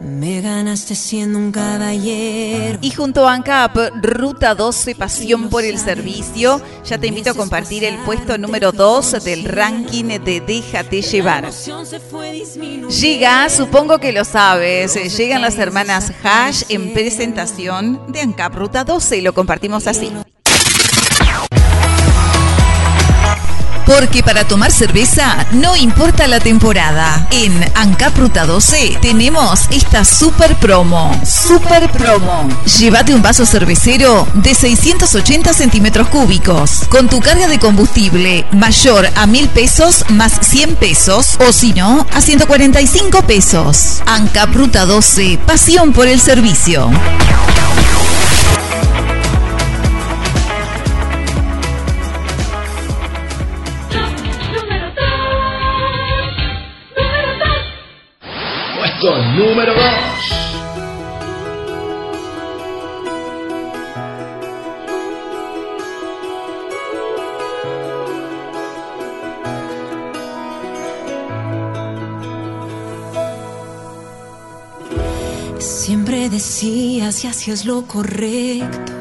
[0.01, 2.81] Me ganaste siendo un caballero.
[2.83, 7.85] Y junto a ANCAP, Ruta 12, Pasión por el Servicio, ya te invito a compartir
[7.85, 11.49] el puesto número 2 del ranking de Déjate Llevar.
[13.01, 18.83] Llega, supongo que lo sabes, eh, llegan las hermanas Hash en presentación de ANCAP Ruta
[18.83, 20.11] 12 y lo compartimos así.
[23.89, 27.27] Porque para tomar cerveza no importa la temporada.
[27.31, 31.19] En Ancap Ruta 12 tenemos esta super promo.
[31.25, 32.47] Super promo.
[32.79, 39.27] Llévate un vaso cervecero de 680 centímetros cúbicos con tu carga de combustible mayor a
[39.27, 44.03] mil pesos más 100 pesos o si no a 145 pesos.
[44.05, 45.39] Ancap Ruta 12.
[45.47, 46.91] Pasión por el servicio.
[77.25, 78.93] Y hacías lo correcto.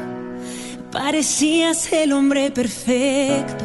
[0.90, 3.64] Parecías el hombre perfecto.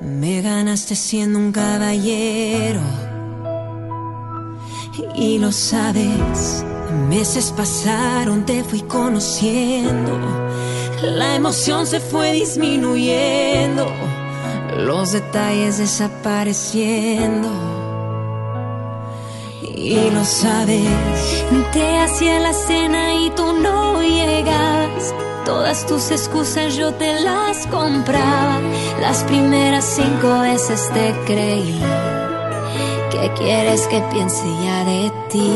[0.00, 2.80] Me ganaste siendo un caballero.
[5.14, 6.64] Y lo sabes,
[7.08, 10.12] meses pasaron, te fui conociendo.
[11.02, 13.86] La emoción se fue disminuyendo,
[14.78, 17.75] los detalles desapareciendo.
[19.88, 25.14] Y lo sabes, Te hacía la cena y tú no llegas.
[25.44, 28.58] Todas tus excusas yo te las compraba.
[29.00, 31.80] Las primeras cinco veces te creí.
[33.12, 35.52] ¿Qué quieres que piense ya de ti?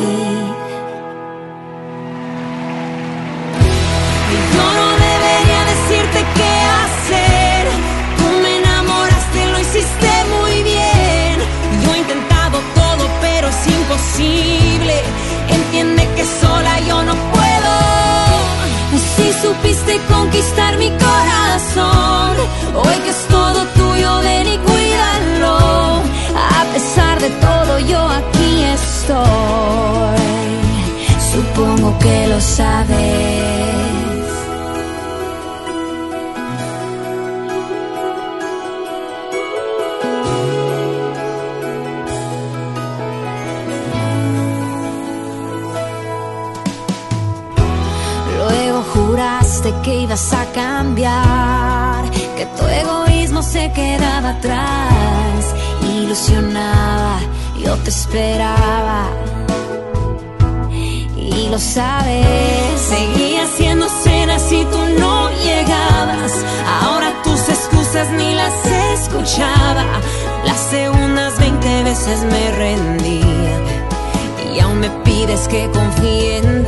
[14.01, 14.95] Imposible.
[15.49, 17.75] Entiende que sola yo no puedo.
[19.17, 22.37] Si supiste conquistar mi corazón,
[22.75, 26.03] hoy que es todo tuyo, ven y cuídalo.
[26.35, 29.19] A pesar de todo, yo aquí estoy.
[31.33, 34.00] Supongo que lo sabes.
[49.91, 55.43] Que ibas a cambiar, que tu egoísmo se quedaba atrás.
[55.83, 57.19] Ilusionaba,
[57.65, 59.09] yo te esperaba.
[61.17, 66.33] Y lo sabes, seguía haciendo cenas y tú no llegabas.
[66.83, 68.55] Ahora tus excusas ni las
[68.95, 69.85] escuchaba.
[70.45, 73.57] Las segundas 20 veces me rendía
[74.55, 76.60] y aún me pides que confíe en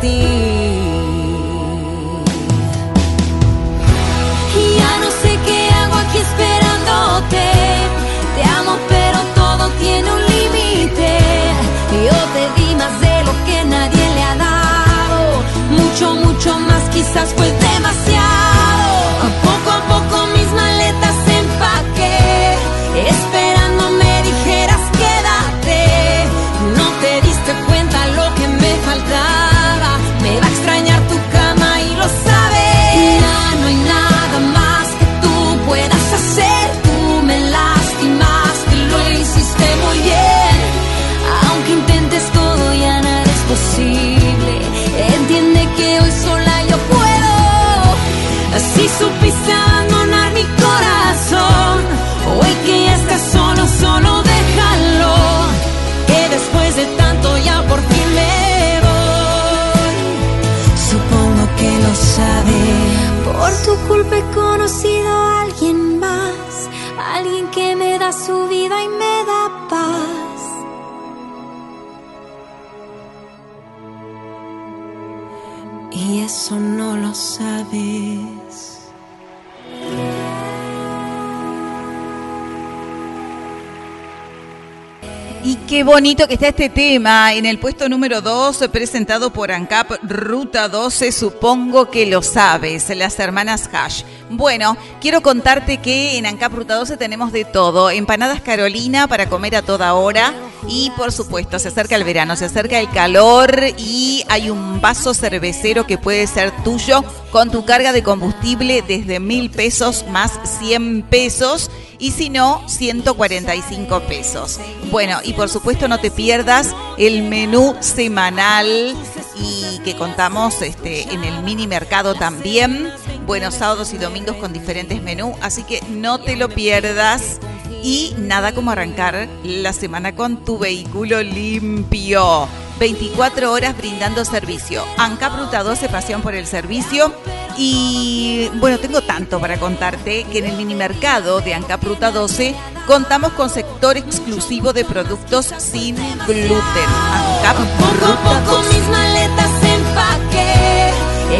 [85.83, 91.11] bonito que está este tema en el puesto número 2, presentado por ANCAP Ruta 12,
[91.11, 94.03] supongo que lo sabes, las hermanas Hash.
[94.35, 99.57] Bueno, quiero contarte que en ANCAP Ruta 12 tenemos de todo, empanadas Carolina para comer
[99.57, 100.33] a toda hora
[100.67, 105.13] y por supuesto se acerca el verano, se acerca el calor y hay un vaso
[105.13, 111.03] cervecero que puede ser tuyo con tu carga de combustible desde mil pesos más 100
[111.11, 114.59] pesos y si no, 145 pesos.
[114.91, 118.97] Bueno, y por supuesto no te pierdas el menú semanal
[119.37, 122.93] y que contamos este, en el mini mercado también.
[123.27, 127.41] Buenos sábados y domingos con diferentes menús, así que no te lo pierdas.
[127.83, 132.49] Y nada como arrancar la semana con tu vehículo limpio.
[132.79, 134.85] 24 horas brindando servicio.
[134.99, 137.13] ANCAP Ruta 12, pasión por el servicio.
[137.57, 142.55] Y bueno, tengo tanto para contarte que en el mini mercado de ANCAP Ruta 12
[142.87, 146.89] contamos con sector exclusivo de productos sin gluten.
[147.13, 147.57] ANCAP
[148.01, 148.79] Ruta 12.
[148.79, 150.91] mis maletas empaqué,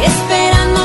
[0.05, 0.82] esperando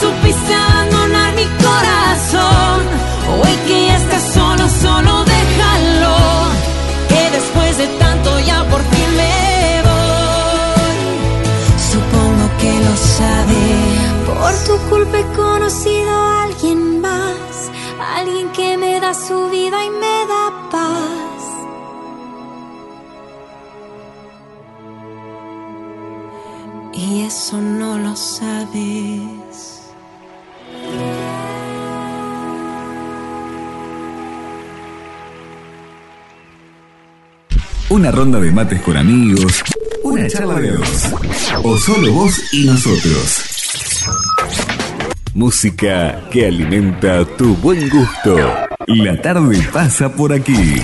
[0.00, 2.78] supiste abandonar mi corazón.
[3.34, 6.16] Hoy que ya estás solo, solo déjalo.
[7.08, 10.98] Que después de tanto ya por fin me voy.
[11.92, 13.98] Supongo que lo sabes.
[14.28, 17.70] Por tu culpa he conocido a alguien más.
[18.16, 21.42] Alguien que me da su vida y me da paz.
[26.92, 29.37] Y eso no lo sabes.
[37.90, 39.62] Una ronda de mates con amigos,
[40.02, 41.10] una charla de dos,
[41.62, 43.44] o solo vos y nosotros.
[45.34, 48.36] Música que alimenta tu buen gusto.
[48.86, 50.82] La tarde pasa por aquí.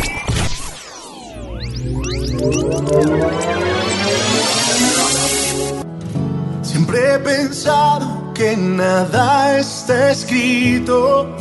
[6.62, 11.36] Siempre he pensado que que nada está escrito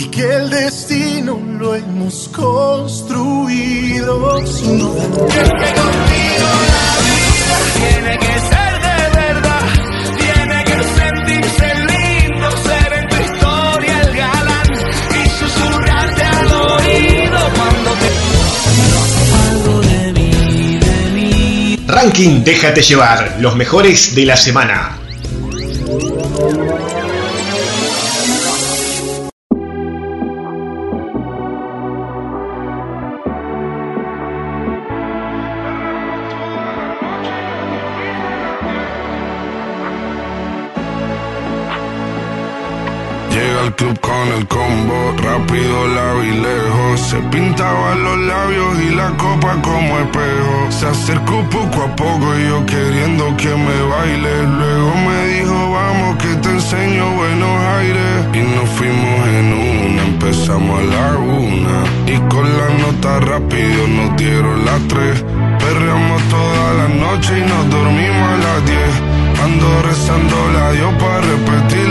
[0.00, 3.36] y que el destino lo hemos construido
[4.46, 5.02] sin duda.
[7.74, 9.66] Tiene que ser de verdad,
[10.16, 17.90] tiene que sentirse lindo, ser en tu historia el galán y susurrarte al oído cuando
[18.00, 18.10] te
[19.50, 21.84] algo de mí, de mí.
[21.86, 24.99] Ranking Déjate llevar, los mejores de la semana.
[49.62, 50.70] Como espejo.
[50.70, 54.42] Se acercó poco a poco y yo queriendo que me baile.
[54.46, 58.26] Luego me dijo, vamos que te enseño buenos aires.
[58.32, 61.78] Y nos fuimos en una, empezamos a la una.
[62.06, 65.24] Y con la nota rápido nos dieron las tres.
[65.58, 69.19] Perreamos toda la noche y nos dormimos a las diez.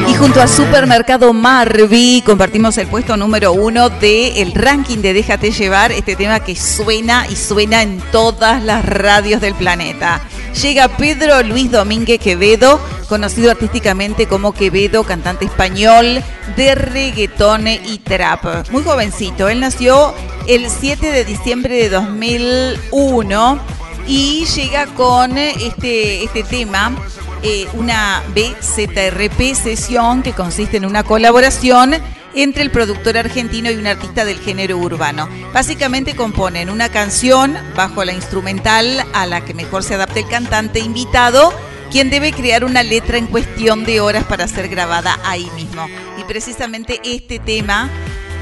[0.07, 5.91] Y junto a Supermercado Marvi compartimos el puesto número uno del ranking de Déjate llevar,
[5.91, 10.21] este tema que suena y suena en todas las radios del planeta.
[10.61, 16.23] Llega Pedro Luis Domínguez Quevedo, conocido artísticamente como Quevedo, cantante español
[16.55, 18.69] de reggaetón y trap.
[18.71, 20.13] Muy jovencito, él nació
[20.47, 23.59] el 7 de diciembre de 2001
[24.07, 26.95] y llega con este, este tema
[27.43, 31.95] eh, una BZRP sesión que consiste en una colaboración
[32.35, 35.27] entre el productor argentino y un artista del género urbano.
[35.53, 40.79] Básicamente componen una canción bajo la instrumental a la que mejor se adapta el cantante
[40.79, 41.53] invitado,
[41.91, 45.87] quien debe crear una letra en cuestión de horas para ser grabada ahí mismo.
[46.19, 47.89] Y precisamente este tema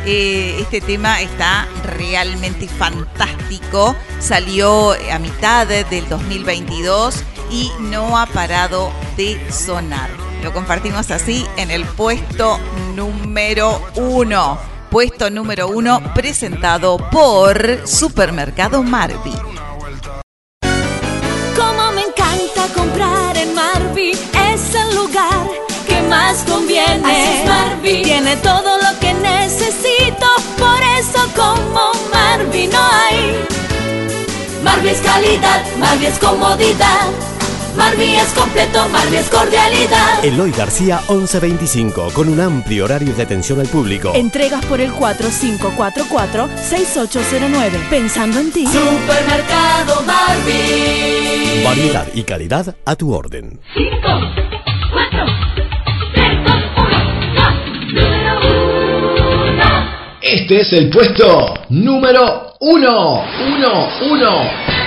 [0.10, 3.94] eh, este tema está realmente fantástico.
[4.20, 10.10] Salió a mitad del 2022 y no ha parado de sonar.
[10.44, 12.58] Lo compartimos así en el puesto
[12.96, 14.58] número uno.
[14.90, 19.34] Puesto número uno presentado por Supermercado Marvi.
[26.28, 27.02] Más conviene.
[27.06, 28.02] Así es Marvi.
[28.04, 33.46] Tiene todo lo que necesito, por eso como Marvi no hay.
[34.64, 37.08] Marvi es calidad, Marvi es comodidad.
[37.78, 40.26] Marvi es completo, Marvi es cordialidad.
[40.26, 44.14] Eloy García 1125, con un amplio horario de atención al público.
[44.16, 47.90] Entregas por el 4544-6809.
[47.90, 48.66] Pensando en ti.
[48.66, 51.62] Supermercado Marvi.
[51.64, 53.60] Variedad y calidad a tu orden.
[53.76, 53.92] 5,
[54.92, 55.47] 4,
[60.30, 63.24] Este es el puesto número uno.
[63.48, 64.87] Uno, uno.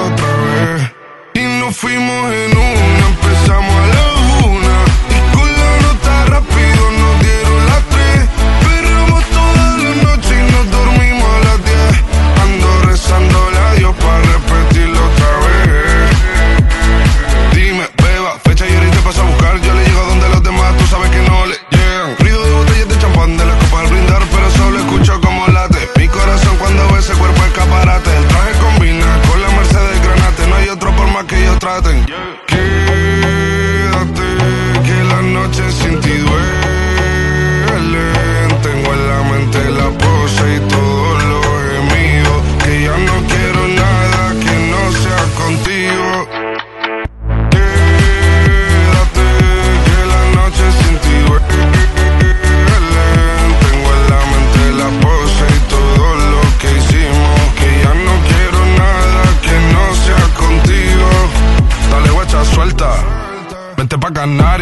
[1.91, 2.50] Y nos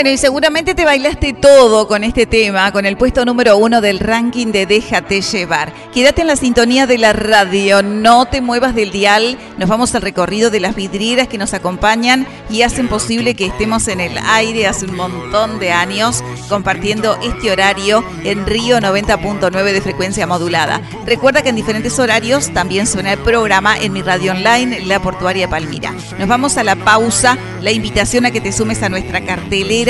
[0.00, 3.98] Bueno, y seguramente te bailaste todo con este tema, con el puesto número uno del
[3.98, 5.74] ranking de Déjate llevar.
[5.92, 9.36] Quédate en la sintonía de la radio, no te muevas del dial.
[9.58, 13.88] Nos vamos al recorrido de las vidrieras que nos acompañan y hacen posible que estemos
[13.88, 19.82] en el aire hace un montón de años compartiendo este horario en Río 90.9 de
[19.82, 20.80] frecuencia modulada.
[21.04, 25.50] Recuerda que en diferentes horarios también suena el programa en mi radio online, La Portuaria
[25.50, 25.92] Palmira.
[26.18, 29.89] Nos vamos a la pausa, la invitación a que te sumes a nuestra cartelera.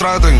[0.00, 0.39] por más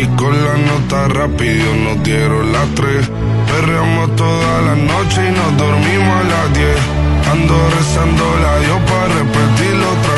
[0.00, 3.10] Y con la nota rápido nos dieron las tres.
[3.48, 6.78] Perreamos toda la noche y nos dormimos a las diez.
[7.32, 10.17] Ando rezando la Dios para repetirlo otra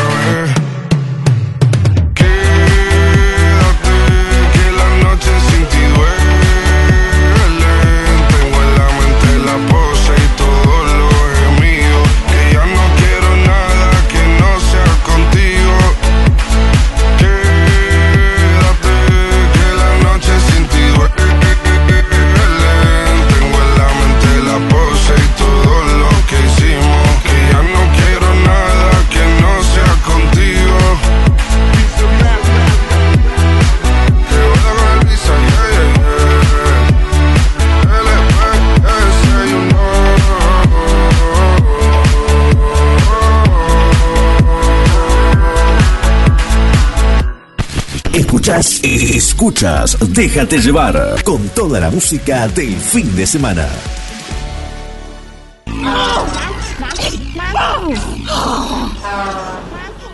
[48.51, 53.65] Escuchas, escuchas, déjate llevar con toda la música del fin de semana.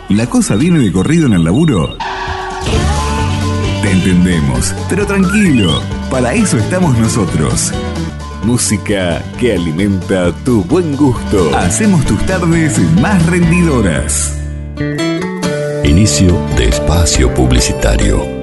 [0.09, 1.97] ¿La cosa viene de corrido en el laburo?
[3.81, 5.81] Te entendemos, pero tranquilo,
[6.11, 7.73] para eso estamos nosotros.
[8.43, 11.57] Música que alimenta tu buen gusto.
[11.57, 14.36] Hacemos tus tardes más rendidoras.
[15.97, 18.36] Inicio de espacio publicitario.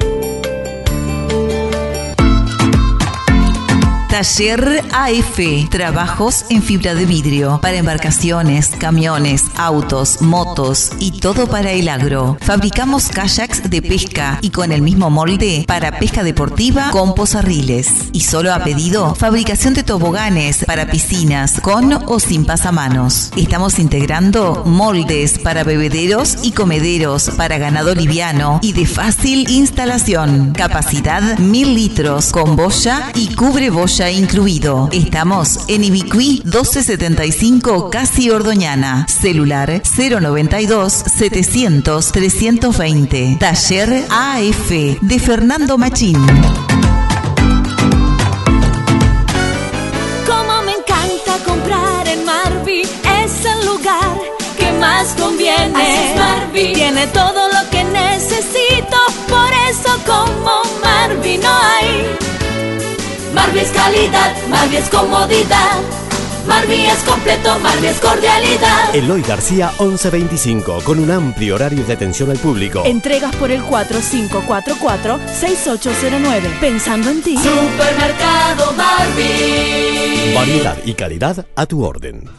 [4.15, 11.73] Taller AF, trabajos en fibra de vidrio para embarcaciones, camiones, autos, motos y todo para
[11.73, 12.37] el agro.
[12.41, 17.89] Fabricamos kayaks de pesca y con el mismo molde para pesca deportiva con posarriles.
[18.13, 23.33] Y solo a pedido, fabricación de toboganes para piscinas con o sin pasamanos.
[23.37, 30.53] Estamos integrando moldes para bebederos y comederos para ganado liviano y de fácil instalación.
[30.53, 34.89] Capacidad 1000 litros con boya y cubre boya incluido.
[34.93, 39.07] Estamos en Ibicuí 1275 Casi Ordoñana.
[39.09, 43.37] Celular 092 700 320.
[43.41, 46.19] Taller AF de Fernando Machín.
[50.27, 54.19] Como me encanta comprar en Marvi, es el lugar
[54.59, 55.73] que más conviene.
[55.75, 58.97] Así es Marvi, tiene todo lo que necesito,
[59.29, 62.24] por eso como Marvi no hay.
[63.35, 65.83] Marvi es calidad, Marvi es comodidad.
[66.47, 68.95] Marvi es completo, Marvi es cordialidad.
[68.95, 72.85] Eloy García 1125, con un amplio horario de atención al público.
[72.85, 76.61] Entregas por el 4544-6809.
[76.61, 77.37] Pensando en ti.
[77.37, 80.33] Supermercado Marvi.
[80.35, 82.31] Variedad y calidad a tu orden.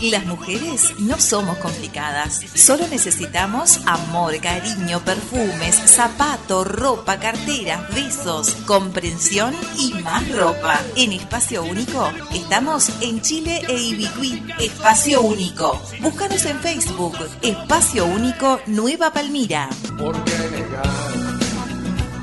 [0.00, 2.40] Las mujeres no somos complicadas.
[2.54, 10.80] Solo necesitamos amor, cariño, perfumes, zapato, ropa, carteras, besos, comprensión y más ropa.
[10.94, 14.40] En Espacio Único estamos en Chile e Ibicuí.
[14.60, 15.82] Espacio Único.
[16.00, 17.16] Búscanos en Facebook.
[17.42, 19.68] Espacio Único Nueva Palmira.
[19.98, 20.86] ¿Por qué negar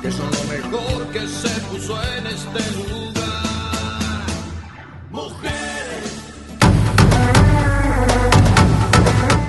[0.00, 3.05] que son lo mejor que se puso en este lugar?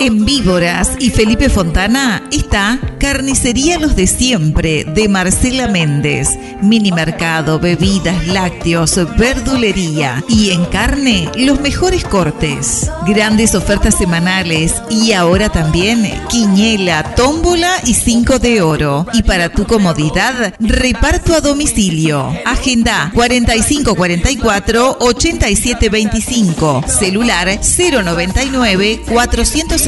[0.00, 6.30] En Víboras y Felipe Fontana está Carnicería Los de Siempre de Marcela Méndez.
[6.62, 12.90] Mini mercado, bebidas, lácteos, verdulería y en carne los mejores cortes.
[13.06, 19.06] Grandes ofertas semanales y ahora también quiñela, tómbola y cinco de oro.
[19.12, 22.32] Y para tu comodidad, reparto a domicilio.
[22.46, 26.84] Agenda 4544 8725.
[26.86, 29.02] Celular 099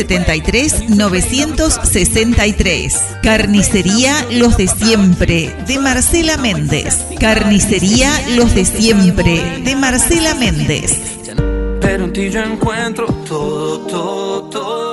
[0.04, 2.94] 473 963.
[3.22, 6.98] Carnicería Los de Siempre de Marcela Méndez.
[7.20, 11.00] Carnicería Los de Siempre de Marcela Méndez.
[11.80, 14.91] Pero en ti yo encuentro todo, todo, todo.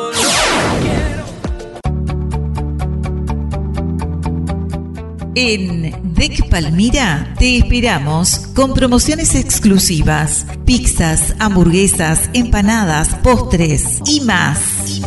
[5.35, 15.01] En DEC Palmira te esperamos con promociones exclusivas, pizzas, hamburguesas, empanadas, postres y más.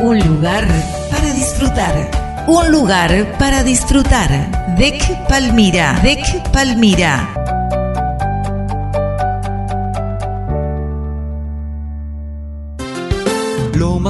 [0.00, 0.66] Un lugar
[1.10, 1.94] para disfrutar.
[2.46, 4.28] Un lugar para disfrutar.
[4.76, 5.98] DEC Palmira.
[6.02, 7.39] DEC Palmira.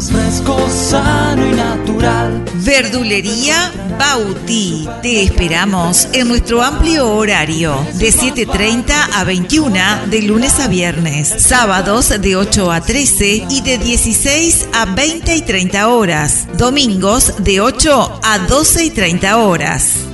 [0.01, 2.43] Más fresco, sano y natural.
[2.55, 4.89] Verdulería Bauti.
[5.02, 12.09] Te esperamos en nuestro amplio horario de 7.30 a 21 de lunes a viernes, sábados
[12.18, 18.20] de 8 a 13 y de 16 a 20 y 30 horas, domingos de 8
[18.22, 20.09] a 12 y 30 horas.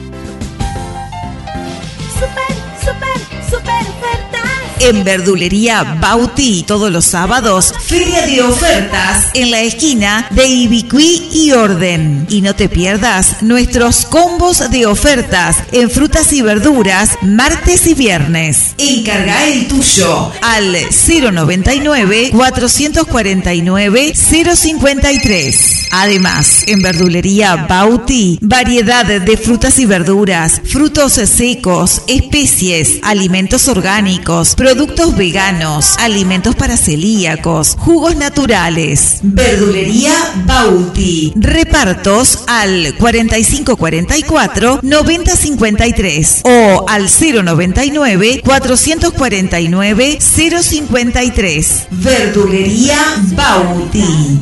[4.81, 11.53] En Verdulería Bauti, todos los sábados, feria de ofertas en la esquina de Ibicuí y
[11.53, 12.27] Orden.
[12.29, 18.75] Y no te pierdas nuestros combos de ofertas en frutas y verduras martes y viernes.
[18.79, 25.89] Encarga el tuyo al 099 449 053.
[25.93, 35.17] Además, en Verdulería Bauti, variedad de frutas y verduras, frutos secos, especies, alimentos orgánicos, productos
[35.17, 39.21] veganos, alimentos para celíacos, jugos naturales.
[39.23, 40.11] Verdulería
[40.45, 41.33] Bauti.
[41.37, 51.87] Repartos al 4544 9053 o al 099 449 053.
[51.93, 52.99] Verdulería
[53.37, 54.41] Bauti.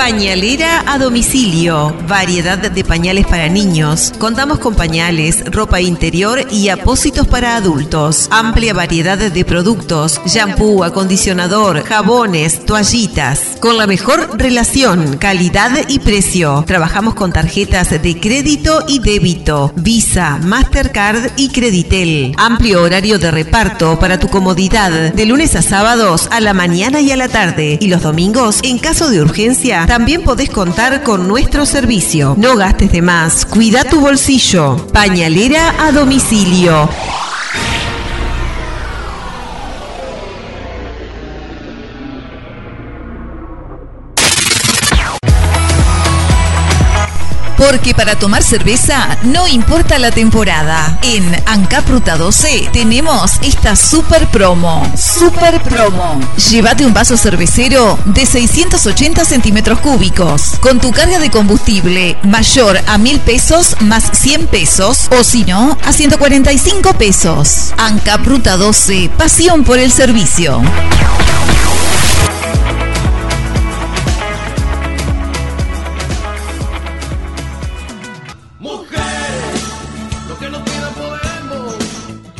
[0.00, 1.94] Pañalera a domicilio.
[2.08, 4.14] Variedad de pañales para niños.
[4.18, 8.26] Contamos con pañales, ropa interior y apósitos para adultos.
[8.30, 10.18] Amplia variedad de productos.
[10.24, 13.58] Shampoo, acondicionador, jabones, toallitas.
[13.60, 16.64] Con la mejor relación, calidad y precio.
[16.66, 19.70] Trabajamos con tarjetas de crédito y débito.
[19.76, 22.32] Visa, Mastercard y Creditel.
[22.38, 25.12] Amplio horario de reparto para tu comodidad.
[25.12, 27.76] De lunes a sábados a la mañana y a la tarde.
[27.82, 32.36] Y los domingos, en caso de urgencia, también podés contar con nuestro servicio.
[32.38, 34.76] No gastes de más, cuida tu bolsillo.
[34.92, 36.88] Pañalera a domicilio.
[47.60, 50.98] Porque para tomar cerveza no importa la temporada.
[51.02, 54.90] En Ancap Ruta 12 tenemos esta super promo.
[54.96, 56.18] Super promo.
[56.48, 62.96] Llévate un vaso cervecero de 680 centímetros cúbicos con tu carga de combustible mayor a
[62.96, 67.74] mil pesos más 100 pesos o si no a 145 pesos.
[67.76, 69.10] Ancap Ruta 12.
[69.18, 70.62] Pasión por el servicio.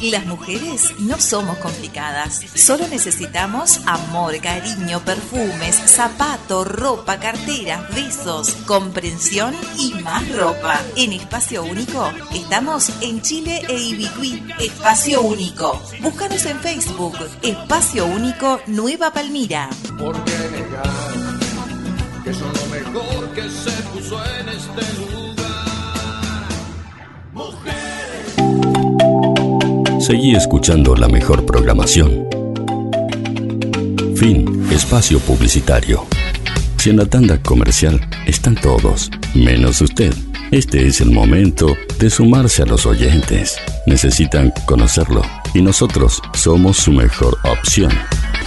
[0.02, 9.54] Las mujeres no somos complicadas, solo necesitamos amor, cariño, perfumes, zapato, ropa, carteras, besos, comprensión
[9.76, 10.80] y más ropa.
[10.96, 14.42] En Espacio Único estamos en Chile e Ibicuí.
[14.58, 15.82] Espacio Único.
[16.00, 17.18] Búscanos en Facebook.
[17.42, 19.68] Espacio Único Nueva Palmira.
[19.98, 20.90] ¿Por qué negar
[22.24, 25.30] que son lo mejor que se puso en este lugar?
[30.00, 32.26] Seguí escuchando la mejor programación.
[34.16, 34.66] Fin.
[34.72, 36.06] Espacio publicitario.
[36.78, 40.14] Si en la tanda comercial están todos, menos usted.
[40.50, 43.58] Este es el momento de sumarse a los oyentes.
[43.86, 45.20] Necesitan conocerlo
[45.52, 47.92] y nosotros somos su mejor opción.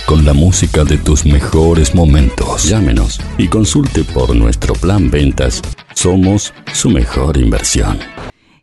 [0.07, 2.63] Con la música de tus mejores momentos.
[2.63, 5.61] Llámenos y consulte por nuestro plan ventas.
[5.93, 7.99] Somos su mejor inversión.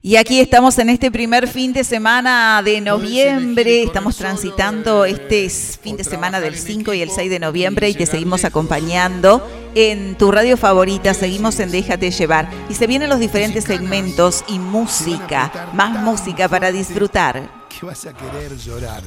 [0.02, 3.82] Y aquí estamos en este primer fin de semana de noviembre.
[3.82, 8.06] Estamos transitando este fin de semana del 5 y el 6 de noviembre y te
[8.06, 11.12] seguimos acompañando en tu radio favorita.
[11.12, 12.48] Seguimos en Déjate llevar.
[12.70, 15.68] Y se vienen los diferentes segmentos y música.
[15.74, 17.50] Más música para disfrutar.
[17.68, 19.02] ¿Qué vas a querer llorar?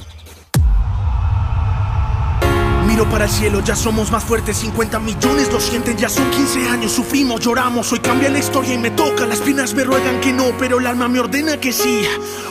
[2.94, 6.68] Miro para el cielo, ya somos más fuertes, 50 millones lo sienten, ya son 15
[6.68, 10.32] años, sufrimos, lloramos, hoy cambia la historia y me toca, las piernas me ruegan que
[10.32, 12.02] no, pero el alma me ordena que sí,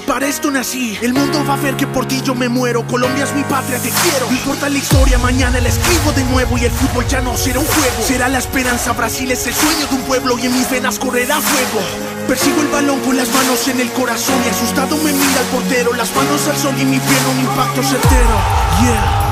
[0.05, 3.23] para esto nací, el mundo va a ver que por ti yo me muero, Colombia
[3.23, 6.65] es mi patria, te quiero, no importa la historia, mañana la escribo de nuevo y
[6.65, 9.95] el fútbol ya no será un juego, será la esperanza, Brasil es el sueño de
[9.95, 11.79] un pueblo y en mis venas correrá fuego,
[12.27, 15.93] persigo el balón con las manos en el corazón y asustado me mira el portero,
[15.93, 18.35] las manos al sol y mi piel un impacto certero,
[18.81, 19.22] yeah.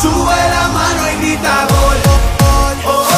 [0.00, 3.13] Sube la mano y grita gol.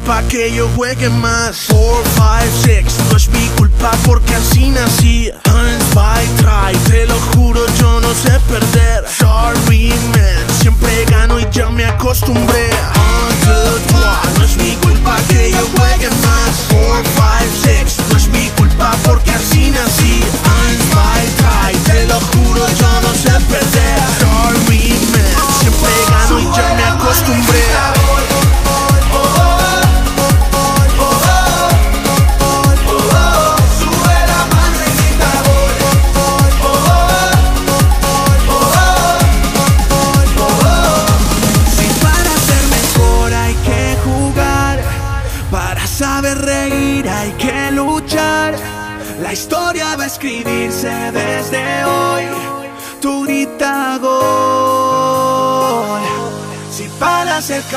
[0.00, 1.56] Culpa que yo juegue más.
[1.68, 5.30] Four, five, six, no es mi culpa porque así nací.
[5.44, 9.04] Eins, zwei, drei, te lo juro, yo no sé perder.
[9.08, 12.70] Sorry, man, siempre gano y ya me acostumbré.
[13.88, 16.56] Trois, no es mi culpa que yo juegue más.
[16.68, 19.99] Four, five, six, no es mi culpa porque así nací.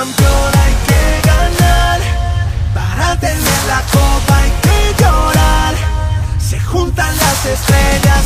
[0.03, 1.99] Campeón hay que ganar,
[2.73, 5.75] para tener la copa hay que llorar.
[6.39, 8.23] Se juntan las estrellas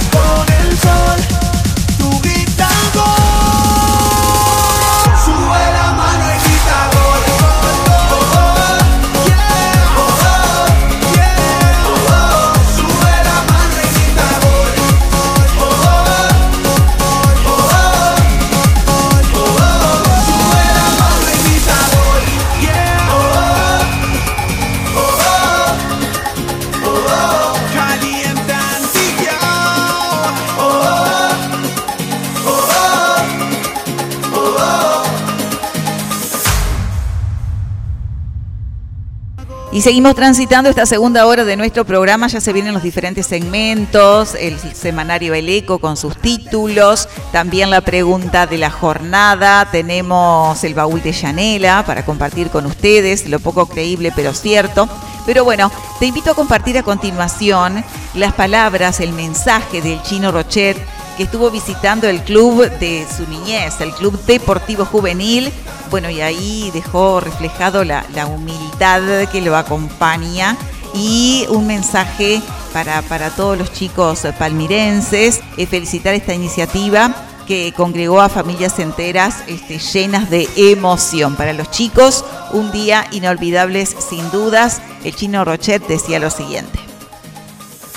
[39.87, 42.27] seguimos transitando esta segunda hora de nuestro programa.
[42.27, 47.79] Ya se vienen los diferentes segmentos, el semanario El Eco con sus títulos, también la
[47.79, 49.65] pregunta de la jornada.
[49.71, 54.89] Tenemos el baúl de Yanela para compartir con ustedes, lo poco creíble pero cierto.
[55.25, 57.81] Pero bueno, te invito a compartir a continuación
[58.13, 60.77] las palabras, el mensaje del chino Rochet
[61.17, 65.51] que estuvo visitando el club de su niñez, el Club Deportivo Juvenil.
[65.89, 70.55] Bueno, y ahí dejó reflejado la, la humildad que lo acompaña
[70.93, 72.41] y un mensaje
[72.71, 77.13] para, para todos los chicos palmirenses, eh, felicitar esta iniciativa
[77.47, 81.35] que congregó a familias enteras este, llenas de emoción.
[81.35, 84.81] Para los chicos, un día inolvidable sin dudas.
[85.03, 86.77] El chino Rochet decía lo siguiente.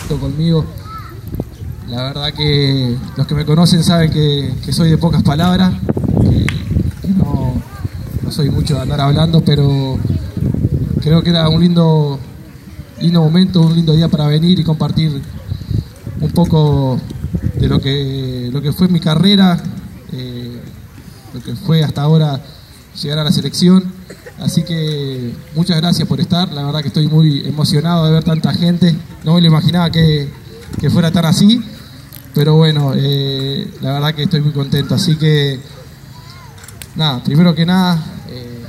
[0.09, 0.65] conmigo.
[1.91, 5.75] La verdad que los que me conocen saben que, soy de pocas palabras,
[6.23, 6.47] que,
[8.23, 9.99] no soy mucho de andar hablando, pero
[11.03, 12.21] creo que era un lindo,
[13.01, 15.21] lindo momento, un lindo día para venir y compartir
[16.21, 17.01] un poco
[17.59, 19.61] de lo que, lo que fue mi carrera,
[20.13, 20.61] eh,
[21.35, 22.41] lo que fue hasta ahora
[23.03, 23.83] llegar a la selección.
[24.39, 28.55] Así que muchas gracias por estar, la verdad que estoy muy emocionado de ver tanta
[28.55, 28.95] gente,
[29.25, 30.31] no me lo imaginaba que,
[30.81, 31.61] que fuera tan así,
[32.35, 34.95] pero bueno, eh, la verdad que estoy muy contento.
[34.95, 35.61] Así que,
[36.95, 38.61] nada, primero que nada, eh,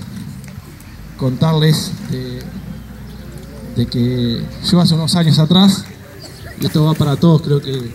[1.17, 5.85] contarles de, que yo hace unos años atrás,
[6.59, 7.91] y esto va para todos, creo que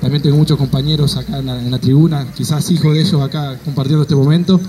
[0.00, 4.14] también tengo muchos compañeros acá en la, tribuna, quizás hijo de ellos acá compartiendo este
[4.14, 4.60] momento,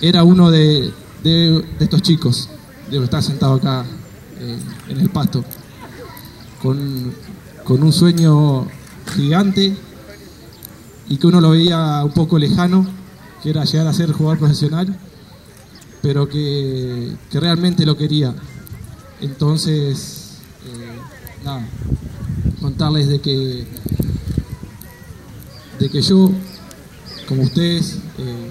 [0.00, 0.92] era uno de,
[1.24, 2.48] de- de estos chicos,
[2.90, 3.84] de estar sentado acá
[4.38, 4.58] eh,
[4.90, 5.44] en el pasto,
[6.62, 7.12] con,
[7.64, 8.68] con un sueño
[9.06, 9.74] gigante
[11.08, 12.86] y que uno lo veía un poco lejano,
[13.42, 14.96] que era llegar a ser jugador profesional,
[16.02, 18.34] pero que, que realmente lo quería.
[19.20, 21.66] Entonces, eh, nada,
[22.60, 23.66] contarles de que,
[25.78, 26.30] de que yo,
[27.28, 28.50] como ustedes, eh,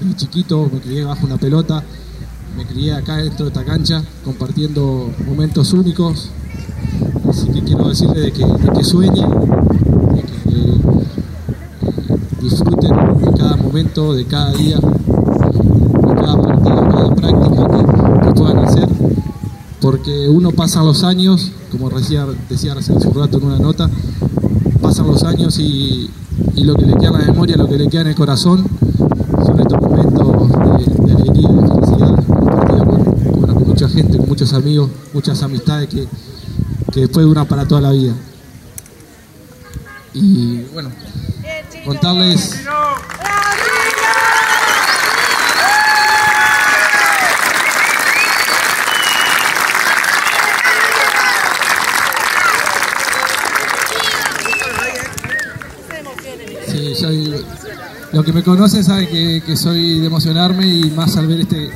[0.00, 1.82] desde chiquito me crié bajo una pelota,
[2.56, 6.30] me crié acá dentro de esta cancha, compartiendo momentos únicos.
[7.28, 9.30] Así que quiero decirles de que, de que sueñen,
[10.14, 10.80] de que eh,
[12.42, 12.90] disfruten
[13.20, 17.66] de cada momento, de cada día, de cada partido, cada práctica
[18.24, 18.88] que, puedan hacer,
[19.80, 23.88] porque uno pasa los años, como decía, decía hace un rato en una nota,
[24.80, 26.08] pasan los años y,
[26.54, 28.64] y lo que le queda en la memoria, lo que le queda en el corazón,
[29.44, 30.48] son estos momentos
[30.78, 32.24] de, de alegría, de felicidad,
[32.84, 36.06] con- con mucha gente, con muchos amigos, muchas amistades que,
[36.92, 38.14] que después duran para toda la vida.
[40.14, 40.90] Y bueno,
[41.84, 42.54] contarles
[56.66, 57.44] Sí, soy.
[58.12, 61.70] Los que me conocen saben que, que soy de emocionarme y más al ver este,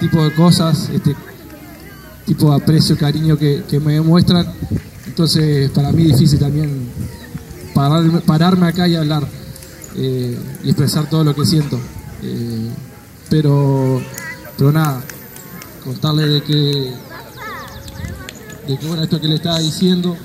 [0.00, 1.14] tipo de cosas, este
[2.30, 4.46] tipo de aprecio, cariño que, me demuestran.
[5.04, 6.88] Entonces, para mí es difícil también
[7.74, 9.26] pararme, acá y hablar
[9.96, 11.76] eh, y expresar todo lo que siento.
[12.22, 12.70] Eh,
[13.28, 14.00] pero,
[14.56, 15.02] pero nada,
[15.84, 16.94] contarle de que,
[18.68, 20.16] de que bueno, esto que le estaba diciendo,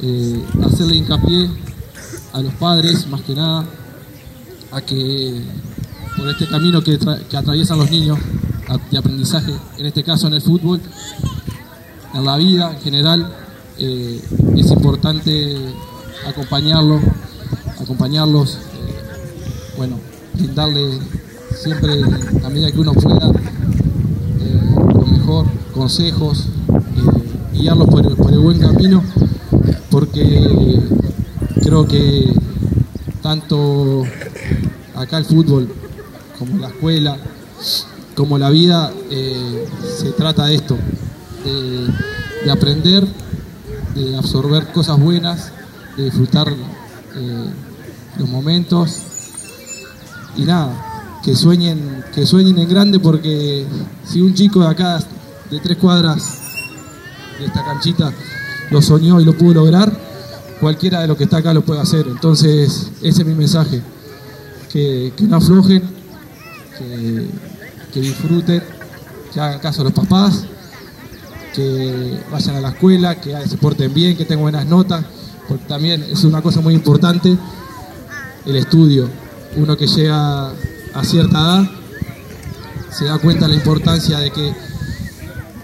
[0.00, 1.50] eh, hacerle hincapié
[2.32, 3.66] a los padres, más que nada,
[4.72, 5.42] a que
[6.16, 8.18] por este camino que, tra- que atraviesan los niños
[8.90, 10.80] de aprendizaje, en este caso en el fútbol,
[12.14, 13.32] en la vida en general,
[13.78, 14.20] eh,
[14.56, 15.56] es importante
[16.26, 17.00] acompañarlos,
[17.80, 18.58] acompañarlos, eh,
[19.76, 19.98] bueno,
[20.34, 20.98] brindarle
[21.54, 22.00] siempre,
[22.42, 24.60] la medida que uno pueda, eh,
[24.94, 26.46] lo mejor, consejos,
[27.52, 29.02] guiarlos por el, por el buen camino,
[29.90, 30.80] porque
[31.62, 32.32] creo que
[33.22, 34.04] tanto
[34.94, 35.68] acá el fútbol
[36.38, 37.16] como la escuela,
[38.16, 39.68] como la vida, eh,
[39.98, 40.76] se trata de esto,
[41.44, 41.86] de,
[42.44, 43.06] de aprender,
[43.94, 45.52] de absorber cosas buenas,
[45.96, 47.50] de disfrutar eh,
[48.18, 49.02] los momentos
[50.36, 53.66] y nada, que sueñen, que sueñen en grande porque
[54.04, 54.98] si un chico de acá,
[55.50, 56.40] de tres cuadras
[57.38, 58.12] de esta canchita,
[58.70, 59.92] lo soñó y lo pudo lograr,
[60.58, 62.06] cualquiera de los que está acá lo puede hacer.
[62.08, 63.82] Entonces, ese es mi mensaje.
[64.72, 65.82] Que, que no aflojen,
[66.78, 67.26] que,
[67.96, 68.62] que disfruten,
[69.32, 70.44] que hagan caso a los papás,
[71.54, 75.02] que vayan a la escuela, que se porten bien, que tengan buenas notas,
[75.48, 77.34] porque también es una cosa muy importante
[78.44, 79.08] el estudio.
[79.56, 81.70] Uno que llega a cierta edad
[82.90, 84.52] se da cuenta de la importancia de que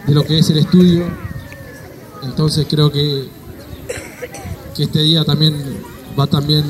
[0.06, 1.04] de lo que es el estudio.
[2.22, 3.28] Entonces creo que,
[4.74, 5.54] que este día también
[6.18, 6.64] va también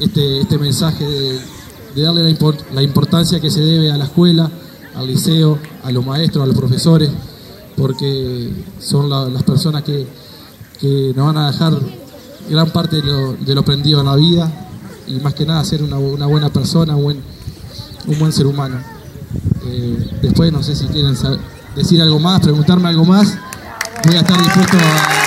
[0.00, 2.34] este, este mensaje de, darle
[2.72, 4.50] la importancia que se debe a la escuela,
[4.96, 7.10] al liceo, a los maestros, a los profesores,
[7.76, 8.50] porque
[8.80, 10.06] son la- las personas que,
[10.80, 11.74] que nos van a dejar
[12.48, 14.50] gran parte de lo, de lo aprendido en la vida
[15.06, 17.22] y más que nada ser una, una buena persona, un buen,
[18.06, 18.76] un buen ser humano.
[19.66, 21.14] Eh, después no sé si quieren
[21.74, 23.36] decir algo más, preguntarme algo más,
[24.04, 25.26] voy a estar dispuesto a...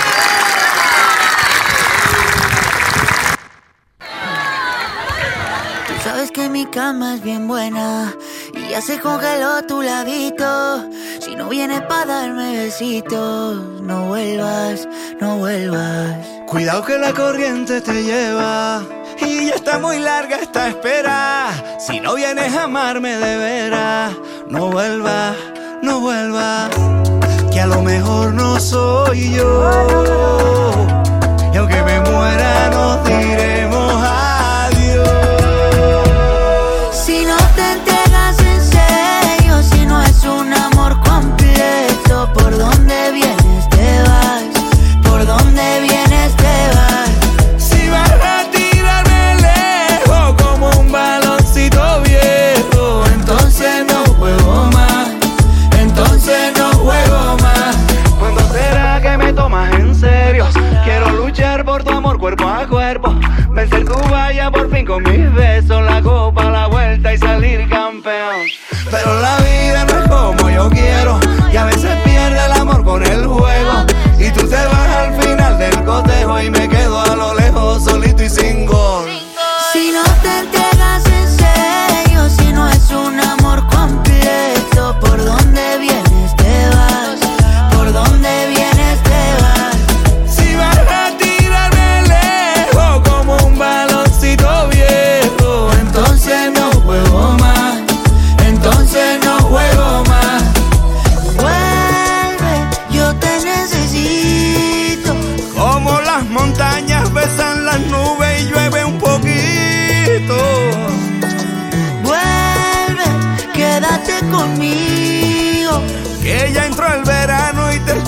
[6.03, 8.13] Sabes que mi cama es bien buena
[8.53, 10.89] y ya se congeló tu ladito.
[11.19, 14.87] Si no vienes para darme besitos, no vuelvas,
[15.19, 16.15] no vuelvas.
[16.47, 18.81] Cuidado que la corriente te lleva
[19.21, 21.77] y ya está muy larga esta espera.
[21.79, 24.13] Si no vienes a amarme de veras,
[24.47, 25.35] no vuelvas,
[25.81, 26.69] no vuelvas.
[27.51, 30.87] Que a lo mejor no soy yo.
[31.53, 34.28] Y aunque me muera, nos diremos adiós.
[64.79, 65.48] think of me then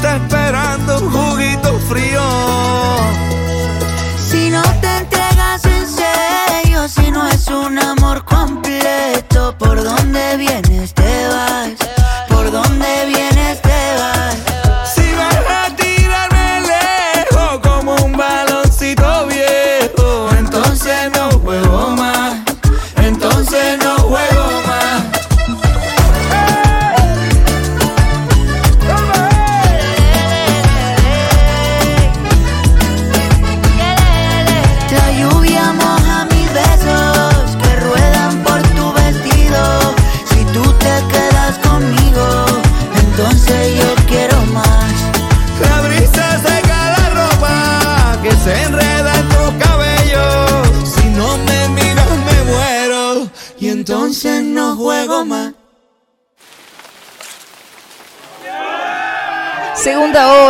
[0.01, 1.70] está esperando un juguito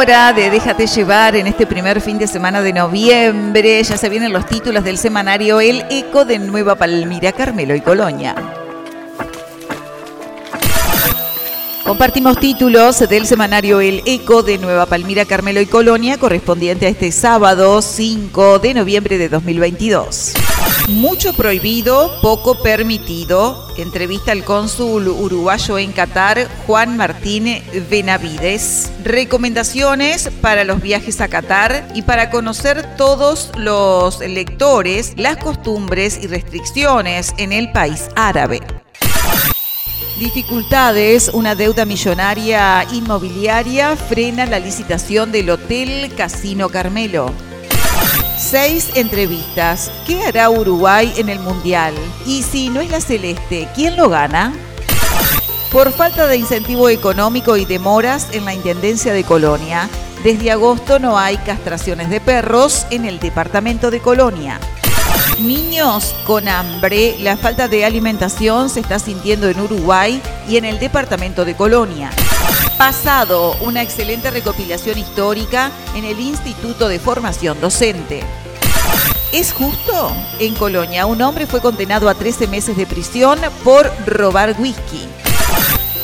[0.02, 3.84] hora de Déjate llevar en este primer fin de semana de noviembre.
[3.84, 8.61] Ya se vienen los títulos del semanario El Eco de Nueva Palmira, Carmelo y Colonia.
[11.92, 17.12] Compartimos títulos del semanario El Eco de Nueva Palmira, Carmelo y Colonia, correspondiente a este
[17.12, 20.32] sábado 5 de noviembre de 2022.
[20.88, 23.68] Mucho prohibido, poco permitido.
[23.78, 28.90] Entrevista al cónsul uruguayo en Qatar, Juan Martín Benavides.
[29.04, 36.28] Recomendaciones para los viajes a Qatar y para conocer todos los lectores, las costumbres y
[36.28, 38.62] restricciones en el país árabe.
[40.22, 47.34] Dificultades, una deuda millonaria inmobiliaria frena la licitación del Hotel Casino Carmelo.
[48.38, 49.92] Seis entrevistas.
[50.06, 51.96] ¿Qué hará Uruguay en el Mundial?
[52.28, 54.54] Y si no es la celeste, ¿quién lo gana?
[55.72, 59.90] Por falta de incentivo económico y demoras en la Intendencia de Colonia,
[60.24, 64.60] desde agosto no hay castraciones de perros en el departamento de Colonia.
[65.42, 70.78] Niños con hambre, la falta de alimentación se está sintiendo en Uruguay y en el
[70.78, 72.12] departamento de Colonia.
[72.78, 78.24] Pasado, una excelente recopilación histórica en el Instituto de Formación Docente.
[79.34, 80.16] ¿Es justo?
[80.40, 85.08] En Colonia, un hombre fue condenado a 13 meses de prisión por robar whisky.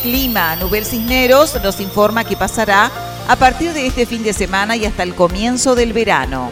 [0.02, 2.90] Clima, Nubel Cisneros nos informa que pasará
[3.28, 6.50] a partir de este fin de semana y hasta el comienzo del verano.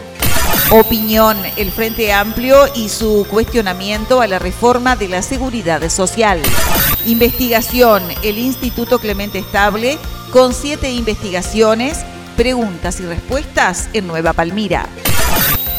[0.70, 6.42] Opinión, el Frente Amplio y su cuestionamiento a la reforma de la seguridad social.
[7.06, 9.98] Investigación, el Instituto Clemente Estable
[10.32, 12.04] con siete investigaciones,
[12.36, 14.86] preguntas y respuestas en Nueva Palmira.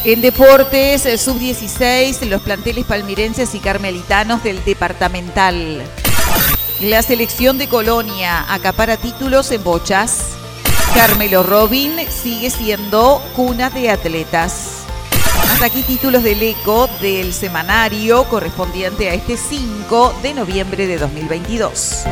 [0.04, 5.82] En deportes, sub-16, los planteles palmirenses y carmelitanos del departamental.
[6.80, 10.37] La selección de Colonia acapara títulos en bochas.
[10.94, 14.84] Carmelo Robin sigue siendo cuna de atletas.
[15.52, 22.04] Hasta aquí títulos del ECO del semanario correspondiente a este 5 de noviembre de 2022.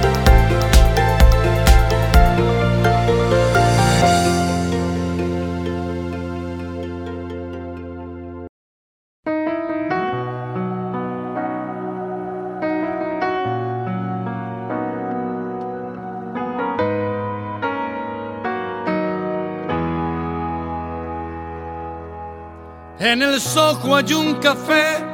[22.99, 25.05] En el sojo hay un café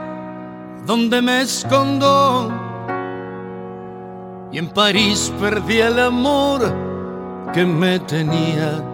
[0.87, 2.49] donde me escondo.
[4.53, 6.63] Y en París perdí el amor
[7.53, 8.85] que me tenía.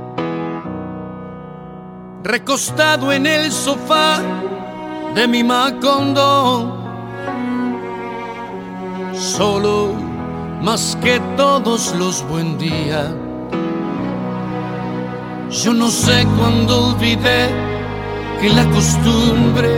[2.24, 4.22] Recostado en el sofá
[5.14, 6.74] de mi Macondo.
[9.12, 9.92] Solo
[10.62, 13.10] más que todos los buen días.
[15.50, 17.67] Yo no sé cuándo olvidé
[18.40, 19.68] que la costumbre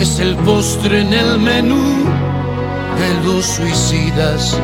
[0.00, 1.82] es el postre en el menú
[2.98, 4.58] de los suicidas.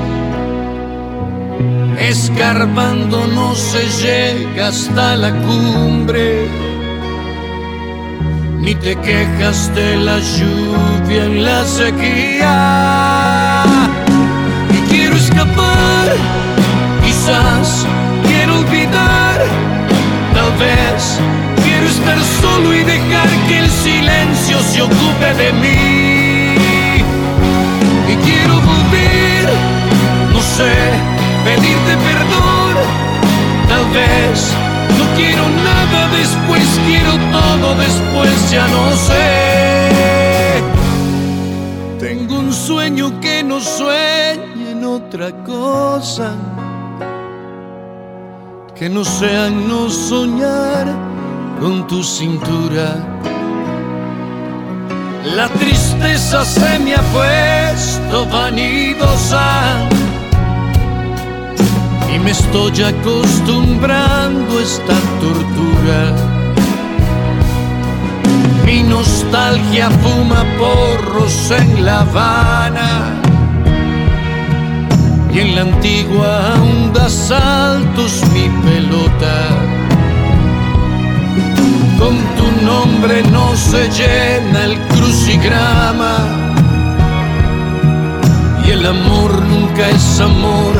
[1.99, 6.49] Escarbando no se llega hasta la cumbre,
[8.61, 13.65] ni te quejas de la lluvia en la sequía.
[14.71, 16.16] Y quiero escapar,
[17.05, 17.87] quizás
[18.27, 19.45] quiero olvidar
[20.35, 21.21] Tal vez
[21.95, 26.55] estar solo y dejar que el silencio se ocupe de mí.
[28.12, 29.45] Y quiero volver,
[30.33, 30.75] no sé,
[31.45, 32.75] pedirte perdón.
[33.69, 34.37] Tal vez
[34.99, 40.62] no quiero nada después, quiero todo después, ya no sé.
[41.99, 46.33] Tengo un sueño que no sueña en otra cosa
[48.75, 51.14] que no sean no soñar
[51.60, 52.97] con tu cintura.
[55.36, 59.89] La tristeza se me ha puesto vanidosa
[62.14, 66.01] y me estoy acostumbrando a esta tortura.
[68.64, 73.20] Mi nostalgia fuma porros en La Habana
[75.32, 79.73] y en la antigua aún da saltos mi pelota.
[81.98, 86.16] Con tu nombre no se llena el crucigrama
[88.66, 90.74] y el amor nunca es amor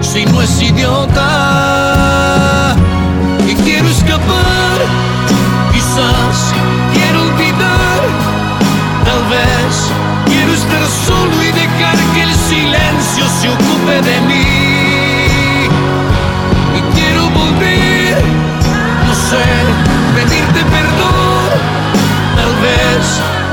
[0.00, 1.24] si no es idiota.
[3.48, 4.78] Y quiero escapar,
[5.72, 6.54] quizás
[6.92, 8.02] quiero olvidar,
[9.04, 9.90] tal vez
[10.26, 14.53] quiero estar solo y dejar que el silencio se ocupe de mí.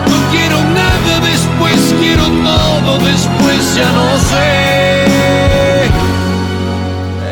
[0.10, 5.86] No quiero nada después, quiero todo después, ya no sé.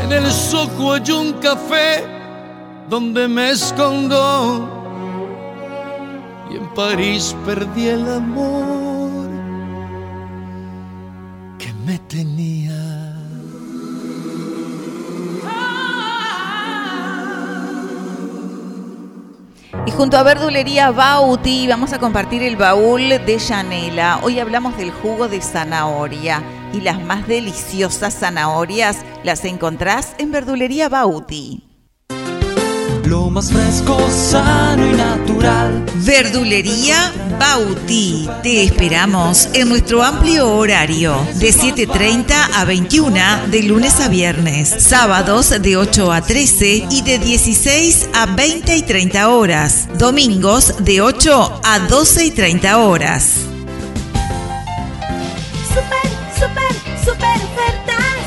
[0.04, 2.04] En el soco hay un café
[2.90, 4.76] donde me escondo.
[6.52, 9.30] Y en París perdí el amor
[11.60, 12.59] que me tenía.
[20.00, 24.22] Junto a Verdulería Bauti vamos a compartir el baúl de Yanela.
[24.24, 30.88] Hoy hablamos del jugo de zanahoria y las más deliciosas zanahorias las encontrás en Verdulería
[30.88, 31.69] Bauti.
[33.30, 35.86] Más fresco, sano y natural.
[35.98, 38.28] Verdulería Bauti.
[38.42, 45.50] Te esperamos en nuestro amplio horario de 7.30 a 21 de lunes a viernes, sábados
[45.62, 51.62] de 8 a 13 y de 16 a 20 y 30 horas, domingos de 8
[51.64, 53.49] a 12 y 30 horas.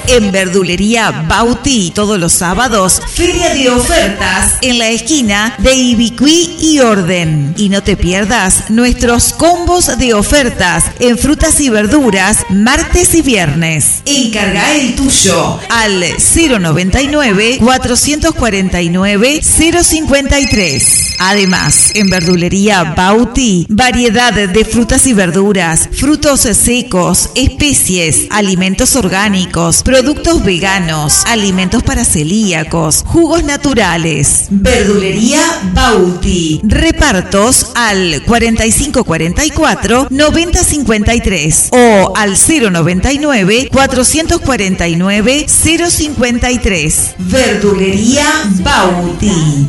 [0.09, 6.81] En Verdulería Bauti todos los sábados, feria de ofertas en la esquina de Ibicuí y
[6.81, 7.55] Orden.
[7.57, 14.03] Y no te pierdas nuestros combos de ofertas en frutas y verduras martes y viernes.
[14.05, 21.12] Encarga el tuyo al 099 449 053.
[21.25, 30.45] Además, en Verdulería Bauti, variedad de frutas y verduras, frutos secos, especies, alimentos orgánicos, productos
[30.45, 34.49] veganos, alimentos para celíacos, jugos naturales.
[34.51, 35.39] Verdulería
[35.73, 36.61] Bauti.
[36.65, 47.15] Repartos al 4544 9053 o al 099 449 053.
[47.21, 48.27] Verdulería
[48.65, 49.69] Bauti.